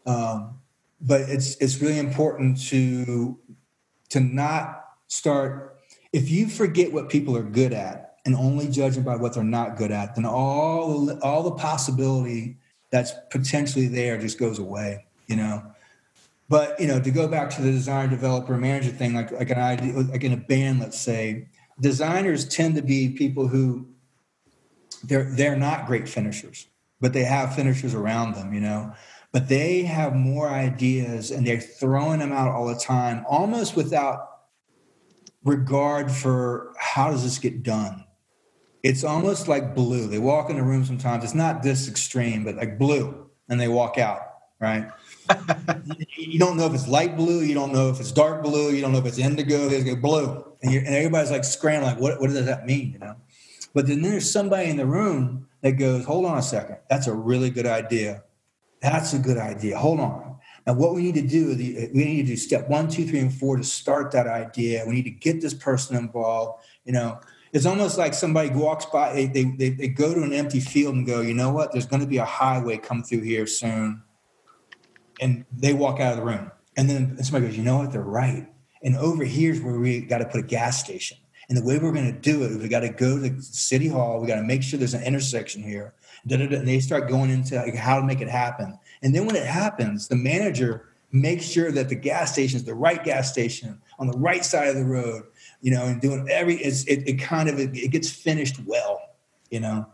[0.07, 0.61] um,
[1.03, 3.39] but it's it's really important to
[4.09, 5.77] to not start
[6.13, 9.45] if you forget what people are good at and only judge them by what they're
[9.45, 12.57] not good at then all all the possibility
[12.91, 15.63] that's potentially there just goes away you know?
[16.49, 19.59] But you know to go back to the designer developer manager thing like like an
[19.59, 21.49] idea like in a band let's say
[21.81, 23.87] designers tend to be people who
[25.05, 26.67] they're they're not great finishers
[27.01, 28.93] but they have finishers around them you know
[29.33, 34.29] but they have more ideas and they're throwing them out all the time, almost without
[35.43, 38.05] regard for how does this get done.
[38.83, 40.07] It's almost like blue.
[40.07, 41.25] They walk in the room sometimes.
[41.25, 44.21] It's not this extreme, but like blue, and they walk out.
[44.61, 44.89] Right?
[46.17, 47.41] you don't know if it's light blue.
[47.41, 48.71] You don't know if it's dark blue.
[48.71, 49.69] You don't know if it's indigo.
[49.69, 51.95] They go blue, and, and everybody's like scrambling.
[51.95, 52.93] Like, what, what does that mean?
[52.93, 53.17] You know.
[53.73, 56.77] But then there's somebody in the room that goes, "Hold on a second.
[56.91, 58.25] That's a really good idea
[58.83, 59.79] that's a good idea.
[59.79, 60.37] Hold on.
[60.67, 61.57] Now, what we need to do, is
[61.93, 64.85] we need to do step one, two, three, and four to start that idea.
[64.87, 66.65] We need to get this person involved.
[66.85, 67.21] You know,
[67.53, 71.07] it's almost like somebody walks by, they, they, they go to an empty field and
[71.07, 74.03] go, you know what, there's going to be a highway come through here soon.
[75.23, 76.51] and they walk out of the room.
[76.77, 77.93] And then somebody goes, you know what?
[77.93, 78.49] They're right.
[78.83, 81.17] And over here's where we got to put a gas station.
[81.49, 84.21] And the way we're going to do it, we got to go to City Hall.
[84.21, 85.95] We got to make sure there's an intersection here.
[86.31, 88.79] And they start going into like how to make it happen.
[89.03, 92.75] And then when it happens, the manager makes sure that the gas station is the
[92.75, 95.25] right gas station on the right side of the road.
[95.61, 99.01] You know, and doing every it, it kind of it, it gets finished well.
[99.51, 99.87] You know,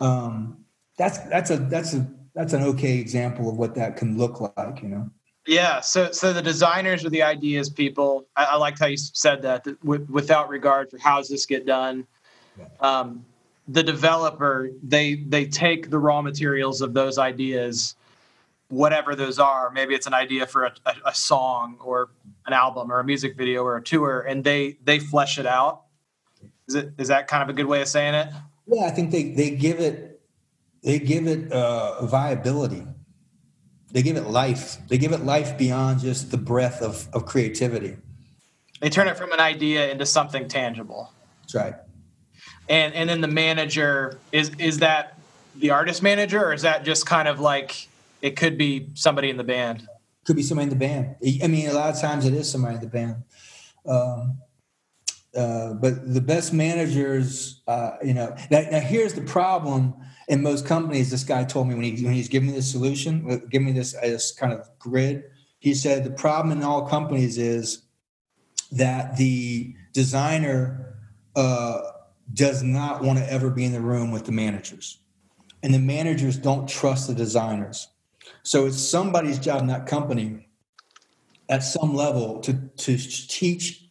[0.00, 0.64] um,
[0.96, 4.82] that's that's a that's a that's an okay example of what that can look like.
[4.82, 5.10] You know.
[5.46, 5.80] Yeah.
[5.80, 8.26] So, so the designers are the ideas people.
[8.36, 11.46] I, I liked how you said that, that w- without regard for how does this
[11.46, 12.06] get done.
[12.80, 13.24] Um,
[13.70, 17.94] the developer, they they take the raw materials of those ideas,
[18.68, 19.70] whatever those are.
[19.70, 22.10] Maybe it's an idea for a, a, a song or
[22.46, 25.82] an album or a music video or a tour, and they they flesh it out.
[26.68, 28.28] Is it is that kind of a good way of saying it?
[28.66, 30.20] Yeah, I think they they give it
[30.82, 32.86] they give it uh, viability
[33.92, 34.76] they give it life.
[34.88, 37.96] They give it life beyond just the breath of, of creativity.
[38.80, 41.12] They turn it from an idea into something tangible.
[41.42, 41.74] That's right.
[42.70, 45.18] And and then the manager is is that
[45.56, 47.88] the artist manager or is that just kind of like
[48.22, 49.86] it could be somebody in the band?
[50.24, 51.16] Could be somebody in the band.
[51.42, 53.16] I mean, a lot of times it is somebody in the band.
[53.86, 54.38] Um,
[55.36, 59.94] uh, but the best managers, uh, you know, now, now here's the problem
[60.30, 63.28] in most companies, this guy told me when he when he's giving me this solution,
[63.28, 65.24] uh, give me this this kind of grid.
[65.58, 67.82] He said the problem in all companies is
[68.70, 70.94] that the designer
[71.34, 71.80] uh,
[72.32, 74.98] does not want to ever be in the room with the managers,
[75.62, 77.88] and the managers don't trust the designers.
[78.42, 80.48] So it's somebody's job in that company
[81.48, 83.84] at some level to to teach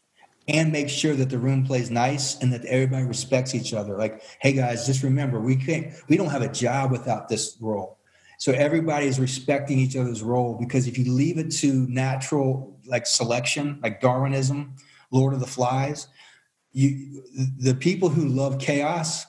[0.47, 3.97] and make sure that the room plays nice and that everybody respects each other.
[3.97, 7.99] Like, hey guys, just remember we can't we don't have a job without this role.
[8.39, 13.05] So everybody is respecting each other's role because if you leave it to natural like
[13.05, 14.75] selection, like Darwinism,
[15.11, 16.07] Lord of the Flies,
[16.71, 17.23] you
[17.59, 19.25] the people who love chaos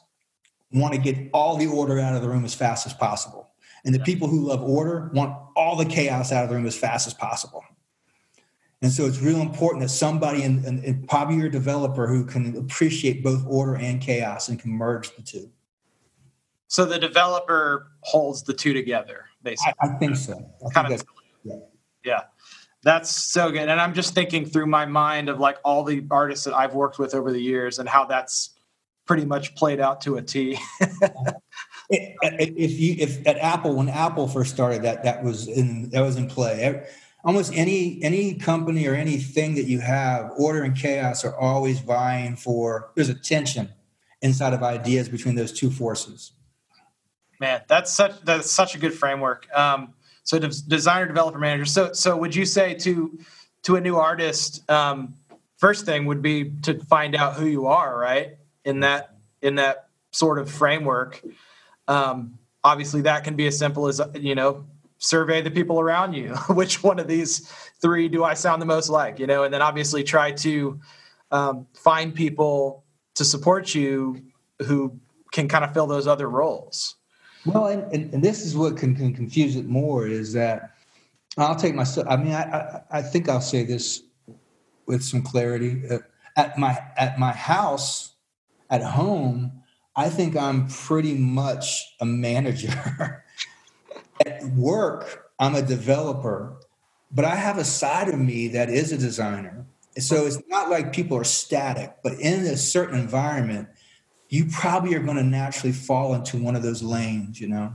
[0.72, 3.50] want to get all the order out of the room as fast as possible.
[3.84, 6.76] And the people who love order want all the chaos out of the room as
[6.76, 7.64] fast as possible.
[8.82, 12.56] And so it's real important that somebody, in, in, in, probably your developer, who can
[12.56, 15.50] appreciate both order and chaos and can merge the two.
[16.68, 19.74] So the developer holds the two together, basically.
[19.82, 20.32] I, I think so.
[20.66, 21.06] I kind think of,
[21.44, 21.54] yeah.
[22.04, 22.22] yeah.
[22.82, 23.68] That's so good.
[23.68, 26.98] And I'm just thinking through my mind of like all the artists that I've worked
[26.98, 28.50] with over the years and how that's
[29.06, 30.58] pretty much played out to a T.
[31.90, 36.16] if you if at Apple when Apple first started that that was in that was
[36.16, 36.86] in play
[37.24, 42.36] almost any any company or anything that you have order and chaos are always vying
[42.36, 43.68] for there's a tension
[44.22, 46.32] inside of ideas between those two forces
[47.40, 49.94] man that's such that's such a good framework um,
[50.30, 51.64] so designer developer manager.
[51.64, 53.18] So so would you say to
[53.64, 55.14] to a new artist um,
[55.56, 58.36] first thing would be to find out who you are right?
[58.64, 61.20] In that in that sort of framework.
[61.88, 64.66] Um, obviously that can be as simple as you know
[64.98, 66.28] survey the people around you.
[66.48, 67.50] Which one of these
[67.82, 69.42] three do i sound the most like you know?
[69.42, 70.78] And then obviously try to
[71.32, 72.84] um, find people
[73.16, 74.22] to support you
[74.64, 74.96] who
[75.32, 76.94] can kind of fill those other roles
[77.46, 80.74] well and, and, and this is what can, can, confuse it more is that
[81.38, 84.02] i'll take myself i mean I, I, I think i'll say this
[84.86, 85.98] with some clarity uh,
[86.36, 88.14] at my at my house
[88.68, 89.52] at home
[89.96, 93.24] i think i'm pretty much a manager
[94.26, 96.56] at work, I'm a developer,
[97.10, 99.64] but I have a side of me that is a designer.
[99.98, 103.68] So it's not like people are static, but in a certain environment,
[104.30, 107.74] you probably are going to naturally fall into one of those lanes, you know?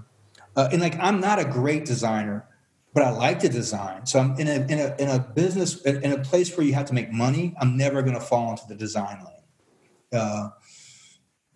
[0.55, 2.47] Uh, and like, I'm not a great designer,
[2.93, 4.05] but I like to design.
[4.05, 6.85] So I'm in a, in a, in a business, in a place where you have
[6.85, 10.21] to make money, I'm never going to fall into the design lane.
[10.21, 10.49] Uh,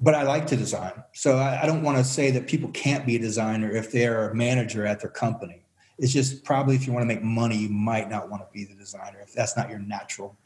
[0.02, 1.02] but I like to design.
[1.14, 4.30] So I, I don't want to say that people can't be a designer if they're
[4.30, 5.64] a manager at their company.
[5.98, 8.66] It's just probably if you want to make money, you might not want to be
[8.66, 10.38] the designer if that's not your natural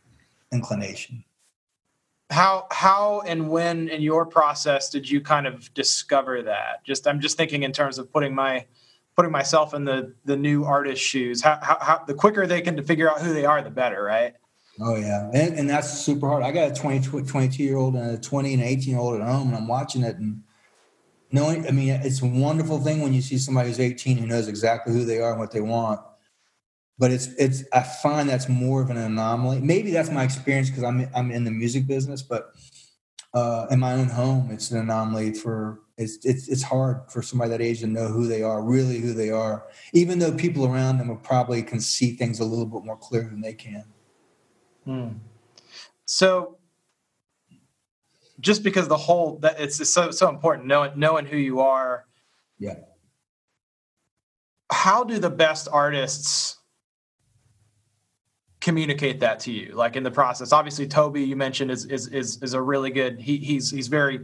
[0.52, 1.24] inclination.
[2.30, 6.84] How how and when in your process did you kind of discover that?
[6.84, 8.66] Just I'm just thinking in terms of putting my
[9.16, 11.42] putting myself in the the new artist shoes.
[11.42, 14.34] How, how, how the quicker they can figure out who they are, the better, right?
[14.80, 16.44] Oh yeah, and, and that's super hard.
[16.44, 19.28] I got a 20, 22 year old and a 20 and 18 year old at
[19.28, 20.42] home, and I'm watching it and
[21.32, 21.68] knowing.
[21.68, 24.94] I mean, it's a wonderful thing when you see somebody who's 18 who knows exactly
[24.94, 26.00] who they are and what they want.
[27.04, 29.60] But it's it's I find that's more of an anomaly.
[29.60, 32.54] Maybe that's my experience because I'm I'm in the music business, but
[33.34, 37.50] uh, in my own home, it's an anomaly for it's it's it's hard for somebody
[37.52, 40.98] that age to know who they are, really who they are, even though people around
[40.98, 43.84] them probably can see things a little bit more clear than they can.
[44.86, 45.08] Hmm.
[46.06, 46.58] So,
[48.40, 52.06] just because the whole that it's so so important knowing knowing who you are.
[52.60, 52.76] Yeah.
[54.72, 56.60] How do the best artists
[58.64, 60.54] communicate that to you like in the process.
[60.54, 64.22] Obviously toby you mentioned is is is, is a really good he, he's he's very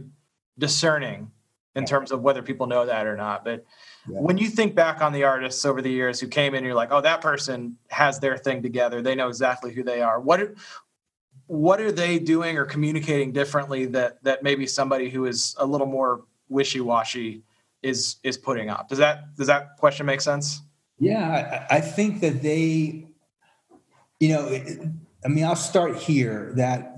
[0.58, 1.30] discerning
[1.76, 3.64] in terms of whether people know that or not but
[4.08, 4.18] yeah.
[4.18, 6.74] when you think back on the artists over the years who came in and you're
[6.74, 9.02] like oh that person has their thing together.
[9.02, 10.18] They know exactly who they are.
[10.18, 10.54] What
[11.46, 15.86] what are they doing or communicating differently that that maybe somebody who is a little
[15.86, 17.42] more wishy-washy
[17.82, 18.88] is is putting up?
[18.88, 20.62] Does that does that question make sense?
[20.98, 23.09] Yeah i, I think that they
[24.20, 24.48] you know,
[25.24, 26.94] I mean, I'll start here that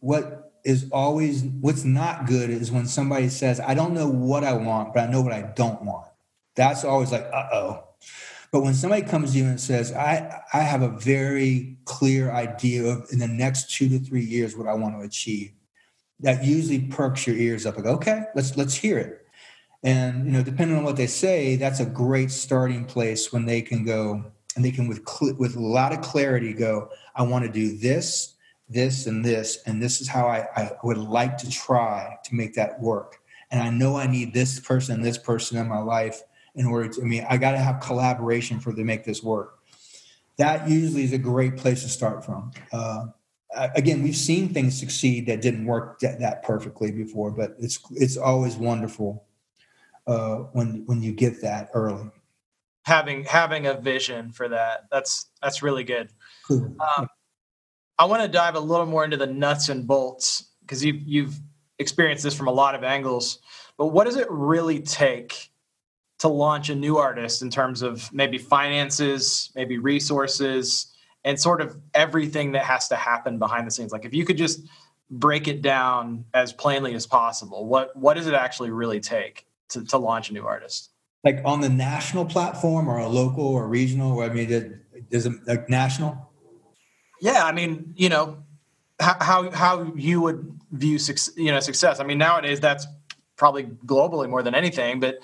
[0.00, 4.52] what is always what's not good is when somebody says, I don't know what I
[4.52, 6.06] want, but I know what I don't want.
[6.54, 7.82] That's always like, uh oh.
[8.52, 12.84] But when somebody comes to you and says, I, I have a very clear idea
[12.84, 15.52] of in the next two to three years what I want to achieve,
[16.20, 17.76] that usually perks your ears up.
[17.76, 19.26] Like, okay, let's let's hear it.
[19.82, 23.62] And you know, depending on what they say, that's a great starting place when they
[23.62, 24.24] can go,
[24.56, 25.00] and they can with
[25.38, 28.36] with a lot of clarity go i want to do this
[28.68, 32.54] this and this and this is how I, I would like to try to make
[32.54, 33.18] that work.
[33.50, 36.22] And i know i need this person this person in my life
[36.54, 39.58] in order to i mean i got to have collaboration for to make this work.
[40.38, 42.50] That usually is a great place to start from.
[42.70, 43.06] Uh,
[43.74, 48.16] again we've seen things succeed that didn't work that, that perfectly before but it's it's
[48.16, 49.24] always wonderful
[50.06, 52.10] uh, when when you get that early
[52.86, 54.84] having having a vision for that.
[54.90, 56.08] That's that's really good.
[56.48, 57.08] Um,
[57.98, 61.40] I want to dive a little more into the nuts and bolts because you've you've
[61.78, 63.40] experienced this from a lot of angles.
[63.76, 65.50] But what does it really take
[66.20, 70.94] to launch a new artist in terms of maybe finances, maybe resources,
[71.24, 73.92] and sort of everything that has to happen behind the scenes?
[73.92, 74.60] Like if you could just
[75.10, 79.84] break it down as plainly as possible, what what does it actually really take to,
[79.86, 80.90] to launch a new artist?
[81.26, 84.12] Like on the national platform or a local or regional?
[84.12, 86.30] Or I mean, is it like national?
[87.20, 88.44] Yeah, I mean, you know,
[89.00, 90.98] how how you would view
[91.36, 91.98] you know success.
[91.98, 92.86] I mean, nowadays that's
[93.36, 95.18] probably globally more than anything, but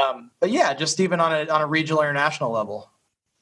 [0.00, 2.88] um, but yeah, just even on a on a regional or national level.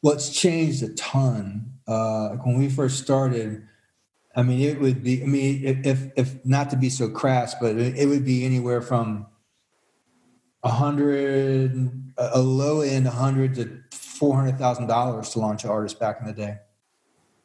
[0.02, 1.66] Well, it's changed a ton.
[1.86, 3.66] Uh, when we first started,
[4.34, 5.22] I mean, it would be.
[5.22, 8.80] I mean, if if, not to be so crass, but it, it would be anywhere
[8.80, 9.26] from
[10.68, 15.98] hundred, a low end, a hundred to four hundred thousand dollars to launch an artist
[15.98, 16.58] back in the day.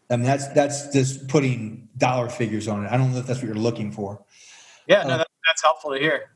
[0.09, 2.91] I mean, that's that's just putting dollar figures on it.
[2.91, 4.23] I don't know if that's what you're looking for.
[4.87, 6.31] Yeah, no, uh, that, that's helpful to hear.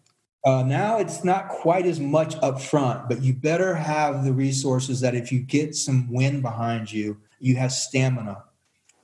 [0.46, 5.14] Uh, now it's not quite as much upfront, but you better have the resources that
[5.14, 8.44] if you get some wind behind you, you have stamina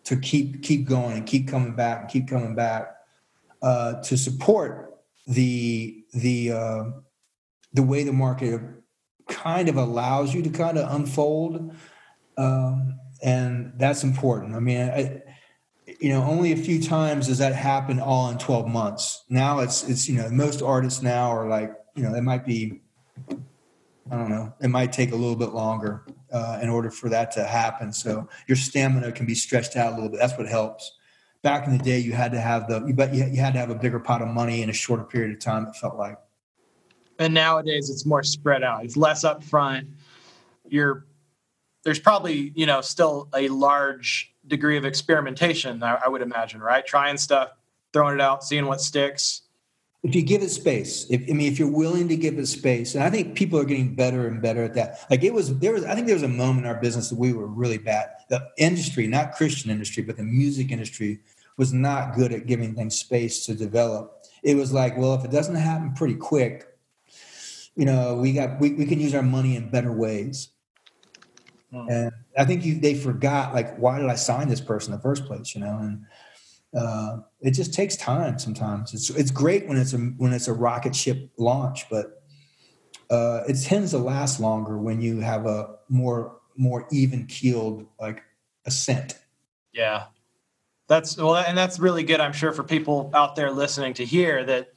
[0.05, 2.95] to keep keep going and keep coming back and keep coming back
[3.61, 6.83] uh, to support the the uh,
[7.75, 8.61] the way the market
[9.27, 11.75] kind of allows you to kind of unfold.
[12.37, 14.55] Um, and that's important.
[14.55, 15.21] I mean, I,
[15.99, 19.23] you know, only a few times does that happen all in 12 months.
[19.29, 22.81] Now it's, it's, you know, most artists now are like, you know, it might be,
[23.29, 27.31] I don't know, it might take a little bit longer uh, in order for that
[27.33, 27.91] to happen.
[27.91, 30.19] So your stamina can be stretched out a little bit.
[30.19, 30.97] That's what helps.
[31.41, 33.69] Back in the day, you had to have the, you bet you had to have
[33.69, 35.67] a bigger pot of money in a shorter period of time.
[35.67, 36.17] It felt like
[37.19, 38.83] and nowadays it's more spread out.
[38.83, 39.87] It's less upfront.
[40.67, 41.05] You're
[41.83, 46.85] there's probably you know still a large degree of experimentation I, I, would imagine right?
[46.85, 47.51] Trying stuff
[47.93, 49.43] throwing it out seeing what sticks.
[50.03, 52.93] If you give it space if i mean if you're willing to give it space
[52.93, 55.05] and i think people are getting better and better at that.
[55.09, 57.17] Like it was there was i think there was a moment in our business that
[57.17, 58.09] we were really bad.
[58.29, 61.21] The industry not christian industry but the music industry
[61.57, 64.25] was not good at giving things space to develop.
[64.43, 66.74] It was like well if it doesn't happen pretty quick
[67.75, 70.49] you know, we got we, we can use our money in better ways.
[71.71, 71.89] Hmm.
[71.89, 75.03] And I think you, they forgot like why did I sign this person in the
[75.03, 75.55] first place?
[75.55, 76.05] You know, and
[76.75, 78.93] uh, it just takes time sometimes.
[78.93, 82.23] It's it's great when it's a when it's a rocket ship launch, but
[83.09, 88.23] uh, it tends to last longer when you have a more more even keeled like
[88.65, 89.19] ascent.
[89.73, 90.05] Yeah,
[90.87, 92.19] that's well, and that's really good.
[92.19, 94.69] I'm sure for people out there listening to hear that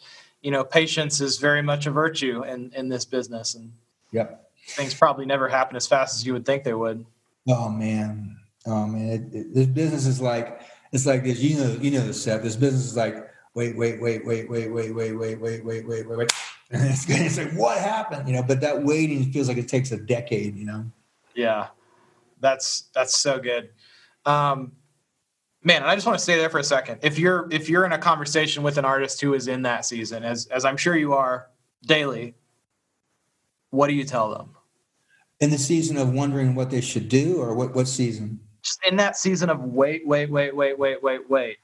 [0.42, 3.72] you know, patience is very much a virtue in in this business, and
[4.12, 7.04] yep, things probably never happen as fast as you would think they would.
[7.48, 8.36] Oh man,
[8.66, 10.60] oh man, it, it, this business is like
[10.92, 11.40] it's like this.
[11.40, 12.42] You know, you know, Seth.
[12.42, 13.28] This business is like
[13.58, 16.32] wait, wait, wait, wait, wait, wait, wait, wait, wait, wait, wait, wait, wait.
[16.70, 18.28] And it's, it's like, what happened?
[18.28, 20.84] You know, but that waiting feels like it takes a decade, you know?
[21.34, 21.68] Yeah.
[22.40, 23.70] That's that's so good.
[24.24, 24.72] Um
[25.68, 26.98] man, and I just want to stay there for a second.
[27.02, 30.24] If you're if you're in a conversation with an artist who is in that season,
[30.24, 31.50] as as I'm sure you are
[31.82, 32.34] daily,
[33.70, 34.56] what do you tell them?
[35.40, 38.40] In the season of wondering what they should do, or what what season?
[38.62, 41.58] Just in that season of wait, wait, wait, wait, wait, wait, wait.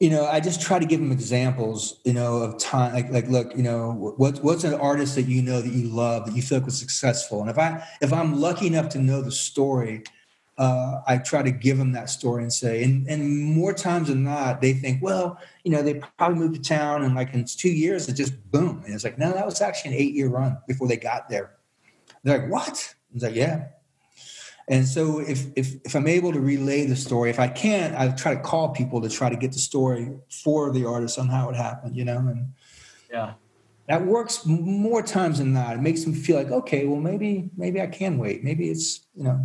[0.00, 2.94] You know, I just try to give them examples, you know, of time.
[2.94, 6.26] Like, like, look, you know, what, what's an artist that you know that you love
[6.26, 7.40] that you feel like was successful?
[7.40, 10.04] And if I if I'm lucky enough to know the story,
[10.56, 14.24] uh, I try to give them that story and say, and, and more times than
[14.24, 17.70] not, they think, well, you know, they probably moved to town and like in two
[17.70, 18.82] years, it just boom.
[18.84, 21.54] And it's like, no, that was actually an eight year run before they got there.
[22.22, 22.94] They're like, what?
[23.14, 23.66] It's like, yeah.
[24.68, 28.08] And so if, if, if I'm able to relay the story, if I can't, I
[28.08, 31.50] try to call people to try to get the story for the artist on how
[31.50, 32.52] it happened, you know, and
[33.10, 33.34] yeah,
[33.88, 35.74] that works more times than not.
[35.76, 38.42] It makes them feel like, okay, well, maybe, maybe I can wait.
[38.42, 39.44] Maybe it's, you know,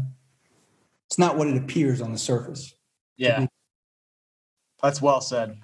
[1.10, 2.76] it's not what it appears on the surface.
[3.18, 3.47] Yeah.
[4.84, 5.57] That's well said.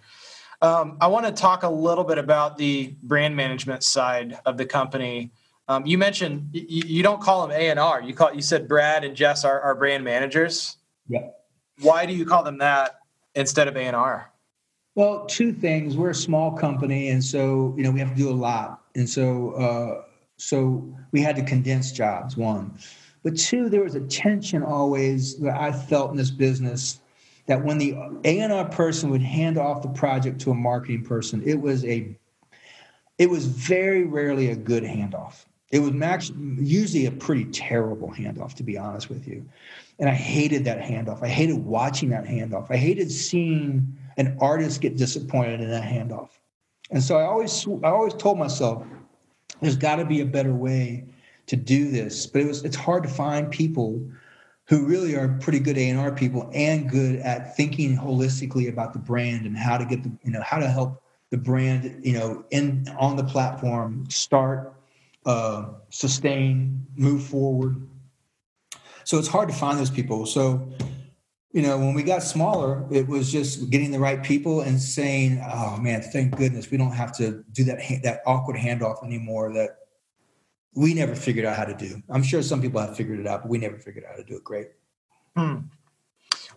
[0.61, 4.65] Um, I want to talk a little bit about the brand management side of the
[4.65, 5.31] company.
[5.67, 8.01] Um, you mentioned you, you, don't call them A and R.
[8.01, 10.77] You call you said Brad and Jess are, are brand managers.
[11.07, 11.27] Yeah.
[11.81, 12.99] Why do you call them that
[13.35, 14.31] instead of A and R?
[14.95, 15.97] Well, two things.
[15.97, 19.09] We're a small company, and so you know we have to do a lot, and
[19.09, 20.03] so uh,
[20.37, 22.37] so we had to condense jobs.
[22.37, 22.77] One,
[23.25, 26.99] but two, there was a tension always that I felt in this business
[27.47, 31.59] that when the A&R person would hand off the project to a marketing person, it
[31.59, 32.15] was a
[33.17, 35.45] it was very rarely a good handoff.
[35.71, 39.43] It was max, usually a pretty terrible handoff, to be honest with you.
[39.97, 41.23] And I hated that handoff.
[41.23, 42.69] I hated watching that handoff.
[42.69, 46.29] I hated seeing an artist get disappointed in that handoff.
[46.91, 48.85] And so I always I always told myself,
[49.61, 51.05] there's got to be a better way
[51.47, 52.25] to do this.
[52.27, 54.01] But it was it's hard to find people
[54.67, 59.45] who really are pretty good A&R people and good at thinking holistically about the brand
[59.45, 62.87] and how to get the you know how to help the brand you know in
[62.97, 64.73] on the platform start
[65.25, 67.75] uh, sustain move forward
[69.03, 70.67] so it's hard to find those people so
[71.51, 75.41] you know when we got smaller it was just getting the right people and saying
[75.51, 79.84] oh man thank goodness we don't have to do that that awkward handoff anymore that
[80.75, 82.01] we never figured out how to do.
[82.09, 84.23] I'm sure some people have figured it out, but we never figured out how to
[84.23, 84.69] do it great.
[85.35, 85.59] Hmm.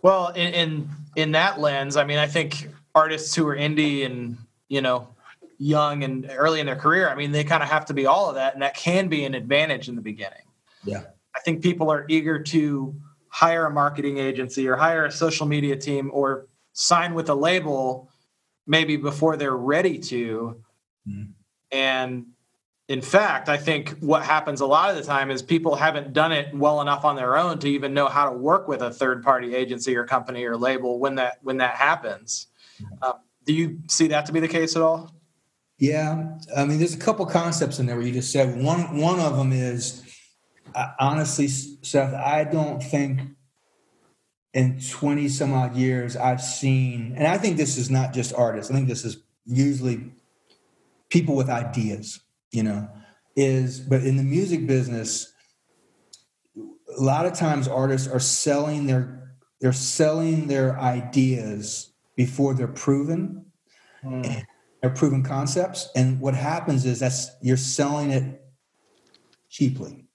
[0.01, 4.37] Well, in, in in that lens, I mean, I think artists who are indie and
[4.67, 5.07] you know
[5.57, 8.29] young and early in their career, I mean, they kind of have to be all
[8.29, 10.43] of that, and that can be an advantage in the beginning.
[10.83, 11.03] Yeah,
[11.35, 12.95] I think people are eager to
[13.29, 18.09] hire a marketing agency or hire a social media team or sign with a label
[18.65, 20.61] maybe before they're ready to,
[21.07, 21.27] mm.
[21.71, 22.25] and
[22.89, 26.31] in fact, I think what happens a lot of the time is people haven't done
[26.31, 29.23] it well enough on their own to even know how to work with a third
[29.23, 32.47] party agency or company or label when that when that happens.
[32.99, 33.13] Uh,
[33.45, 35.13] do you see that to be the case at all?
[35.77, 38.97] Yeah, I mean, there's a couple concepts in there where you just said one.
[38.97, 40.03] One of them is
[40.73, 42.15] uh, honestly, Seth.
[42.15, 43.21] I don't think
[44.55, 48.71] in 20 some odd years I've seen, and I think this is not just artists.
[48.71, 50.11] I think this is usually
[51.09, 52.21] people with ideas
[52.51, 52.89] you know,
[53.35, 55.31] is but in the music business,
[56.57, 63.45] a lot of times artists are selling their they're selling their ideas before they're proven.
[64.03, 64.43] Mm.
[64.81, 65.89] They're proven concepts.
[65.95, 68.41] And what happens is that's you're selling it
[69.49, 70.05] cheaply.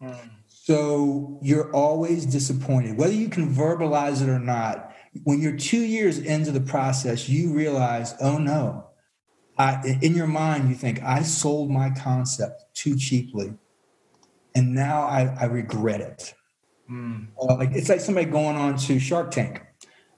[0.00, 0.30] Mm.
[0.48, 4.92] So you're always disappointed, whether you can verbalize it or not.
[5.24, 8.86] When you're two years into the process, you realize, oh no,
[9.56, 13.54] I, in your mind, you think, I sold my concept too cheaply.
[14.54, 16.34] And now I, I regret it.
[16.90, 17.28] Mm.
[17.40, 19.62] Uh, like it's like somebody going on to Shark Tank,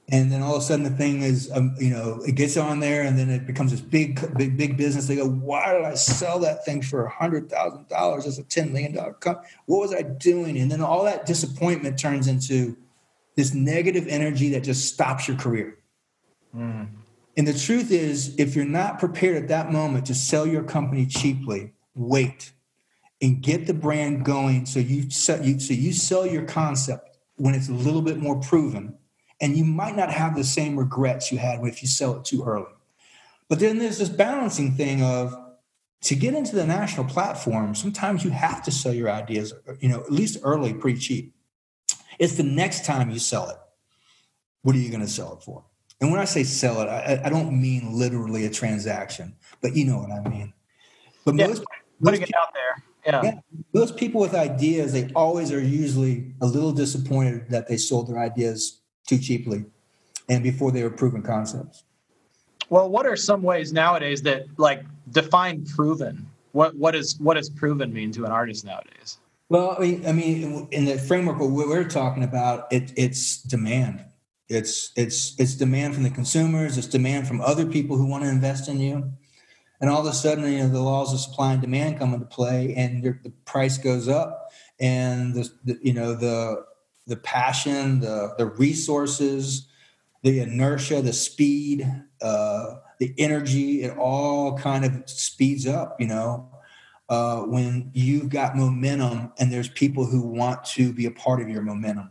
[0.09, 2.81] and then all of a sudden the thing is, um, you know, it gets on
[2.81, 5.07] there, and then it becomes this big, big, big business.
[5.07, 8.43] They go, "Why did I sell that thing for a hundred thousand dollars as a
[8.43, 9.47] ten million dollar company?
[9.67, 12.77] What was I doing?" And then all that disappointment turns into
[13.37, 15.79] this negative energy that just stops your career.
[16.55, 16.89] Mm.
[17.37, 21.07] And the truth is, if you're not prepared at that moment to sell your company
[21.07, 22.53] cheaply, wait
[23.23, 27.55] and get the brand going so you, sell, you, so you sell your concept when
[27.55, 28.97] it's a little bit more proven.
[29.41, 32.43] And you might not have the same regrets you had if you sell it too
[32.45, 32.73] early.
[33.49, 35.37] But then there's this balancing thing of
[36.03, 40.01] to get into the national platform, sometimes you have to sell your ideas, you know,
[40.01, 41.35] at least early, pretty cheap.
[42.19, 43.57] It's the next time you sell it.
[44.63, 45.65] What are you going to sell it for?
[46.01, 49.87] And when I say sell it, I, I don't mean literally a transaction, but you
[49.87, 50.53] know what I mean.
[51.25, 51.65] But Yeah, most,
[52.03, 52.83] Putting most it out there.
[53.07, 53.23] Yeah.
[53.23, 53.41] yeah,
[53.73, 58.19] most people with ideas, they always are usually a little disappointed that they sold their
[58.19, 59.65] ideas too cheaply
[60.29, 61.85] and before they were proven concepts.
[62.69, 66.29] Well, what are some ways nowadays that like define proven?
[66.53, 69.19] What what is what does proven mean to an artist nowadays?
[69.49, 73.41] Well, I mean, I mean, in the framework of what we're talking about, it, it's
[73.43, 74.05] demand.
[74.49, 76.79] It's it's it's demand from the consumers.
[76.79, 79.13] It's demand from other people who want to invest in you.
[79.81, 82.27] And all of a sudden, you know, the laws of supply and demand come into
[82.27, 86.65] play, and the price goes up, and the, the you know the
[87.07, 89.69] the passion, the the resources,
[90.23, 91.87] the inertia, the speed,
[92.23, 96.01] uh, the energy, it all kind of speeds up.
[96.01, 96.51] You know,
[97.09, 101.49] uh, when you've got momentum and there's people who want to be a part of
[101.49, 102.11] your momentum.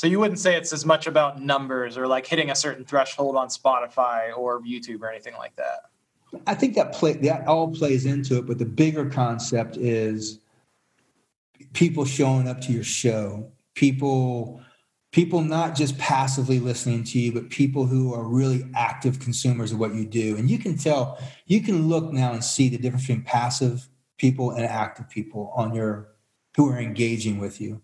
[0.00, 3.36] So you wouldn't say it's as much about numbers or like hitting a certain threshold
[3.36, 5.90] on Spotify or YouTube or anything like that.
[6.46, 10.38] I think that play that all plays into it, but the bigger concept is
[11.74, 14.62] people showing up to your show, people
[15.12, 19.78] people not just passively listening to you, but people who are really active consumers of
[19.78, 20.34] what you do.
[20.38, 23.86] And you can tell, you can look now and see the difference between passive
[24.16, 26.08] people and active people on your
[26.56, 27.82] who are engaging with you.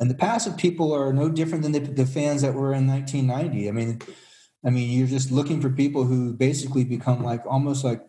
[0.00, 3.68] And the passive people are no different than the, the fans that were in 1990.
[3.68, 4.00] I mean,
[4.64, 8.02] I mean, you're just looking for people who basically become like almost like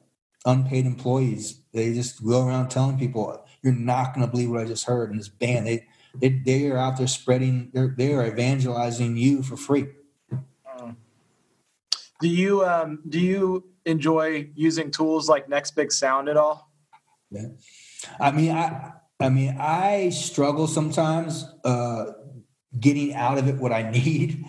[0.45, 1.61] unpaid employees.
[1.73, 5.11] They just go around telling people, "You're not going to believe what I just heard."
[5.11, 5.85] in this band, they
[6.15, 7.71] they they are out there spreading.
[7.73, 9.87] They're they are evangelizing you for free.
[12.21, 16.71] Do you um, do you enjoy using tools like Next Big Sound at all?
[17.31, 17.47] Yeah,
[18.19, 22.05] I mean, I I mean, I struggle sometimes uh,
[22.79, 24.45] getting out of it what I need,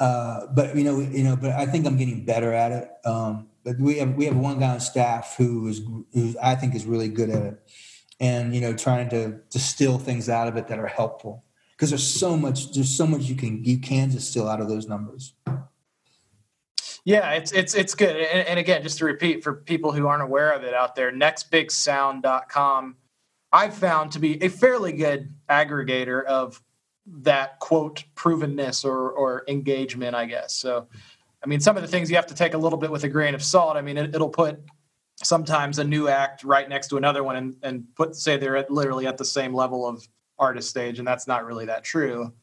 [0.00, 2.90] uh, but you know, you know, but I think I'm getting better at it.
[3.04, 5.80] Um, but we have we have one guy on staff who is
[6.12, 7.70] who I think is really good at it,
[8.20, 12.06] and you know, trying to distill things out of it that are helpful because there's
[12.06, 15.34] so much there's so much you can you can distill out of those numbers.
[17.04, 18.16] Yeah, it's it's it's good.
[18.16, 21.12] And, and again, just to repeat for people who aren't aware of it out there,
[21.12, 22.96] nextbigsound.com
[23.56, 26.62] I've found to be a fairly good aggregator of
[27.06, 30.52] that quote provenness or or engagement, I guess.
[30.54, 30.88] So
[31.42, 33.08] I mean some of the things you have to take a little bit with a
[33.08, 33.76] grain of salt.
[33.76, 34.60] I mean it, will put
[35.22, 38.70] sometimes a new act right next to another one and, and put say they're at,
[38.70, 40.06] literally at the same level of
[40.38, 42.34] artist stage and that's not really that true.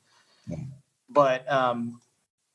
[1.09, 2.01] But um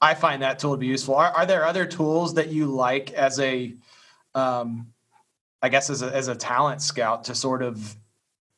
[0.01, 1.15] I find that tool to be useful.
[1.15, 3.75] Are, are there other tools that you like as a,
[4.33, 4.93] um,
[5.61, 7.97] I guess as a, as a talent scout to sort of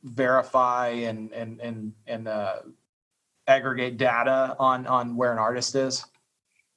[0.02, 2.56] verify and and and and uh,
[3.46, 6.04] aggregate data on on where an artist is?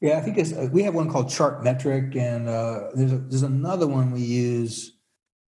[0.01, 3.87] Yeah, I think it's, we have one called Chartmetric, and uh, there's a, there's another
[3.87, 4.97] one we use.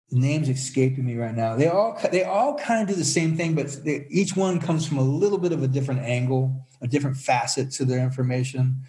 [0.10, 1.58] The name's escaping me right now.
[1.58, 4.88] They all they all kind of do the same thing, but they, each one comes
[4.88, 8.84] from a little bit of a different angle, a different facet to their information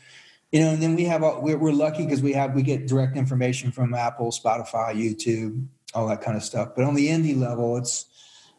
[0.53, 3.17] you know and then we have we're, we're lucky because we have we get direct
[3.17, 7.77] information from apple spotify youtube all that kind of stuff but on the indie level
[7.77, 8.07] it's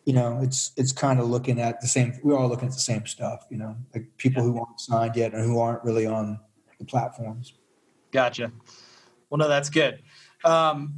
[0.09, 2.79] you know it's it's kind of looking at the same we're all looking at the
[2.79, 6.39] same stuff you know like people who aren't signed yet and who aren't really on
[6.79, 7.53] the platforms.
[8.11, 8.51] Gotcha.
[9.29, 10.01] Well no that's good.
[10.43, 10.95] Um,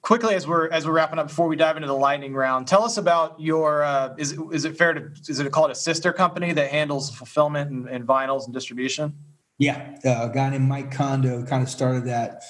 [0.00, 2.84] quickly as we're as we're wrapping up before we dive into the lightning round tell
[2.84, 6.54] us about your uh, is, is it fair to is it called a sister company
[6.54, 9.14] that handles fulfillment and, and vinyls and distribution?
[9.58, 12.42] Yeah uh, a guy named mike kondo kind of started that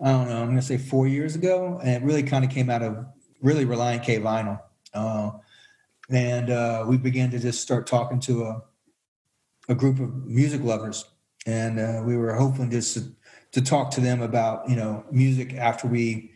[0.00, 2.50] i don't know i'm going to say four years ago and it really kind of
[2.50, 3.04] came out of
[3.44, 4.58] really Relient K vinyl.
[4.92, 5.30] Uh,
[6.10, 8.62] and uh, we began to just start talking to a,
[9.68, 11.04] a group of music lovers.
[11.46, 13.12] And uh, we were hoping just to,
[13.52, 16.32] to talk to them about you know music after we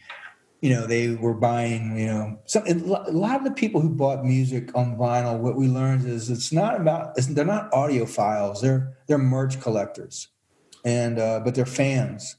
[0.60, 4.70] you know they were buying you know a lot of the people who bought music
[4.76, 8.60] on vinyl what we learned is it's not about it's, they're not audiophiles.
[8.60, 10.28] They're they're merch collectors.
[10.84, 12.36] And uh, but they're fans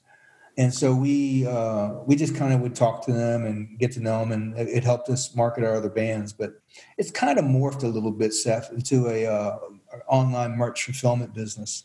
[0.59, 3.99] and so we uh, we just kind of would talk to them and get to
[3.99, 6.61] know them and it, helped us market our other bands but
[6.99, 9.57] it's kind of morphed a little bit seth into a uh,
[10.07, 11.83] online merch fulfillment business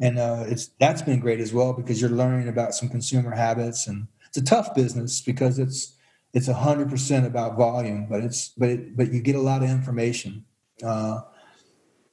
[0.00, 3.88] and uh, it's that's been great as well because you're learning about some consumer habits
[3.88, 5.96] and it's a tough business because it's
[6.32, 9.68] it's hundred percent about volume, but it's but it, but you get a lot of
[9.68, 10.44] information
[10.82, 11.20] uh,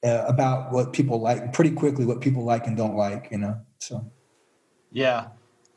[0.04, 3.58] about what people like pretty quickly, what people like and don't like, you know.
[3.80, 4.12] So,
[4.92, 5.28] yeah.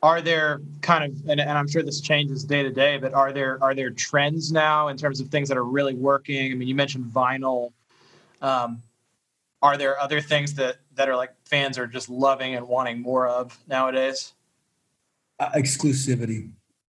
[0.03, 3.33] Are there kind of and, and I'm sure this changes day to day, but are
[3.33, 6.51] there are there trends now in terms of things that are really working?
[6.51, 7.73] I mean, you mentioned vinyl.
[8.41, 8.83] Um,
[9.63, 13.29] are there other things that that are like fans are just loving and wanting more
[13.29, 14.33] of nowadays?
[15.39, 16.51] Uh, exclusivity.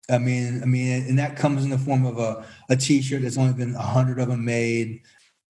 [0.10, 3.38] I mean, I mean, and that comes in the form of a, a T-shirt that's
[3.38, 5.01] only been a hundred of them made,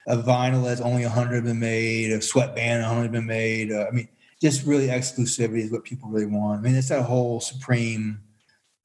[0.08, 3.72] a vinyl that's only a hundred them made, a sweatband only been made.
[3.72, 4.10] Uh, I mean,
[4.42, 6.60] just really exclusivity is what people really want.
[6.60, 8.22] I mean, it's that whole supreme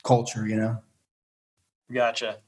[0.02, 0.82] culture, you know.
[1.92, 2.38] Gotcha.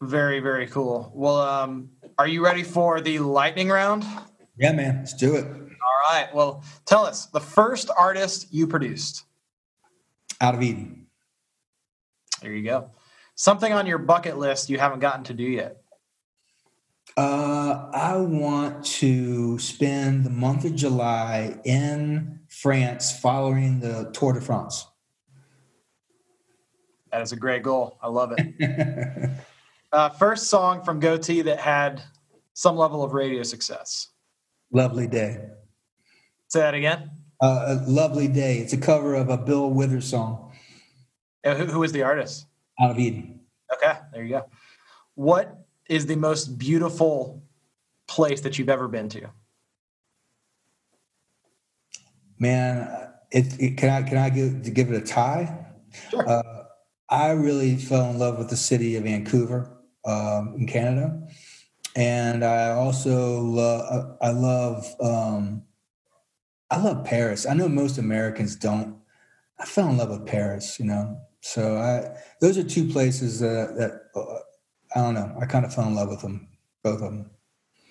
[0.00, 1.10] Very, very cool.
[1.14, 4.04] Well, um, are you ready for the lightning round?
[4.56, 4.98] Yeah, man.
[4.98, 5.44] Let's do it.
[5.44, 6.32] All right.
[6.34, 9.24] Well, tell us the first artist you produced.
[10.40, 11.06] Out of Eden.
[12.40, 12.90] There you go.
[13.36, 15.81] Something on your bucket list you haven't gotten to do yet.
[17.16, 24.40] Uh, I want to spend the month of July in France following the Tour de
[24.40, 24.86] France.
[27.10, 27.98] That is a great goal.
[28.02, 29.30] I love it.
[29.92, 32.02] uh, first song from Gotee that had
[32.54, 34.08] some level of radio success.
[34.72, 35.38] Lovely Day.
[36.48, 37.10] Say that again.
[37.42, 38.58] Uh, a Lovely Day.
[38.58, 40.52] It's a cover of a Bill Withers song.
[41.44, 42.46] Uh, who, who is the artist?
[42.80, 43.40] Out of Eden.
[43.74, 44.46] Okay, there you go.
[45.14, 47.42] What is the most beautiful
[48.06, 49.30] place that you've ever been to?
[52.38, 52.88] Man,
[53.30, 55.66] it, it can I can I give give it a tie?
[56.10, 56.28] Sure.
[56.28, 56.64] Uh,
[57.08, 61.22] I really fell in love with the city of Vancouver um, in Canada,
[61.94, 65.62] and I also love I love um,
[66.70, 67.46] I love Paris.
[67.46, 68.96] I know most Americans don't.
[69.58, 71.20] I fell in love with Paris, you know.
[71.42, 74.38] So I those are two places that that uh,
[74.94, 75.36] I don't know.
[75.40, 76.48] I kind of fell in love with them,
[76.82, 77.30] both of them.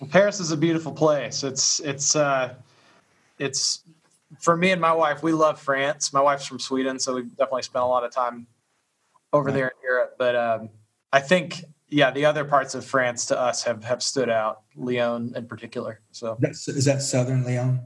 [0.00, 1.42] Well, Paris is a beautiful place.
[1.42, 2.54] It's it's uh,
[3.38, 3.82] it's
[4.40, 5.22] for me and my wife.
[5.22, 6.12] We love France.
[6.12, 8.46] My wife's from Sweden, so we definitely spent a lot of time
[9.32, 9.54] over right.
[9.54, 10.16] there in Europe.
[10.18, 10.70] But um,
[11.12, 14.62] I think yeah, the other parts of France to us have have stood out.
[14.76, 16.00] Lyon in particular.
[16.10, 17.80] So That's, is that southern Lyon?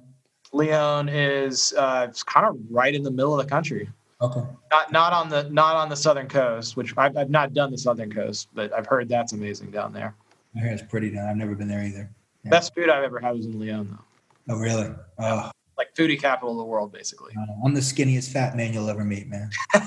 [0.53, 3.89] Lyon is uh, it's kind of right in the middle of the country.
[4.21, 4.43] Okay.
[4.71, 7.79] Not not on the not on the southern coast, which I've, I've not done the
[7.79, 10.15] southern coast, but I've heard that's amazing down there.
[10.57, 11.29] I hear it's pretty down.
[11.29, 12.11] I've never been there either.
[12.45, 12.51] Yeah.
[12.51, 14.55] Best food I've ever had was in Lyon, though.
[14.55, 14.89] Oh, really?
[15.19, 15.51] Oh.
[15.77, 17.35] Like foodie capital of the world, basically.
[17.65, 19.51] I'm the skinniest fat man you'll ever meet, man.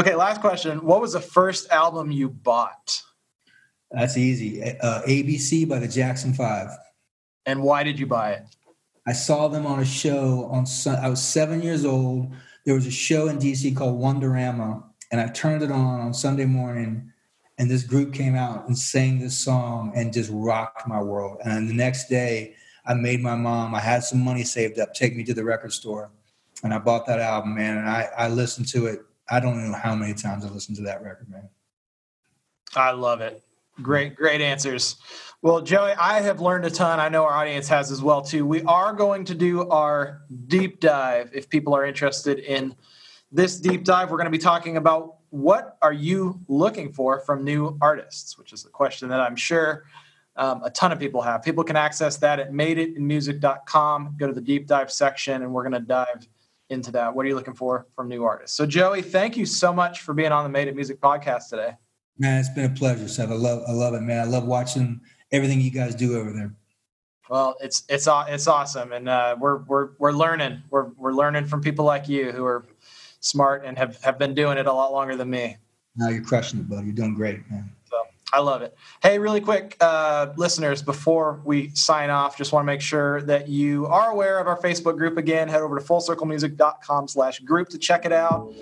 [0.00, 0.78] okay, last question.
[0.78, 3.02] What was the first album you bought?
[3.90, 4.62] That's easy.
[4.62, 6.68] Uh, ABC by the Jackson Five.
[7.44, 8.44] And why did you buy it?
[9.06, 10.64] I saw them on a show on.
[10.86, 12.32] I was seven years old
[12.64, 16.44] there was a show in DC called Wonderama, and I turned it on on Sunday
[16.44, 17.12] morning,
[17.58, 21.38] and this group came out and sang this song and just rocked my world.
[21.44, 22.54] And the next day,
[22.86, 23.74] I made my mom.
[23.74, 26.10] I had some money saved up, take me to the record store,
[26.62, 27.78] and I bought that album, man.
[27.78, 29.00] And I I listened to it.
[29.28, 31.48] I don't know how many times I listened to that record, man.
[32.74, 33.42] I love it.
[33.82, 34.96] Great, great answers.
[35.42, 37.00] Well, Joey, I have learned a ton.
[37.00, 38.44] I know our audience has as well too.
[38.44, 42.74] We are going to do our deep dive if people are interested in
[43.32, 44.10] this deep dive.
[44.10, 48.52] We're going to be talking about what are you looking for from new artists, which
[48.52, 49.84] is a question that I'm sure
[50.36, 51.42] um, a ton of people have.
[51.42, 54.16] People can access that at madeitinmusic.com.
[54.18, 56.28] Go to the deep dive section, and we're going to dive
[56.68, 57.14] into that.
[57.14, 58.56] What are you looking for from new artists?
[58.56, 61.72] So, Joey, thank you so much for being on the Made It Music podcast today.
[62.18, 63.30] Man, it's been a pleasure, Seth.
[63.30, 64.20] I love, I love it, man.
[64.20, 65.00] I love watching
[65.32, 66.52] everything you guys do over there.
[67.30, 70.64] Well, it's it's it's awesome, and uh, we're we're we're learning.
[70.68, 72.66] We're we're learning from people like you who are
[73.20, 75.56] smart and have have been doing it a lot longer than me.
[75.94, 76.86] No, you're crushing it, buddy.
[76.86, 77.70] You're doing great, man.
[77.88, 78.02] So
[78.32, 78.76] I love it.
[79.00, 83.48] Hey, really quick, uh, listeners, before we sign off, just want to make sure that
[83.48, 85.16] you are aware of our Facebook group.
[85.16, 88.52] Again, head over to fullcirclemusic.com/group to check it out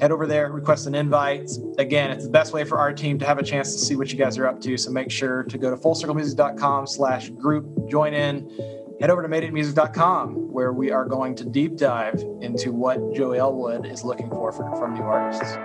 [0.00, 1.50] head over there, request an invite.
[1.78, 4.10] Again, it's the best way for our team to have a chance to see what
[4.12, 4.76] you guys are up to.
[4.76, 8.48] So make sure to go to fullcirclemusic.com slash group, join in,
[9.00, 13.86] head over to madeitmusic.com where we are going to deep dive into what Joey Elwood
[13.86, 15.56] is looking for from new artists.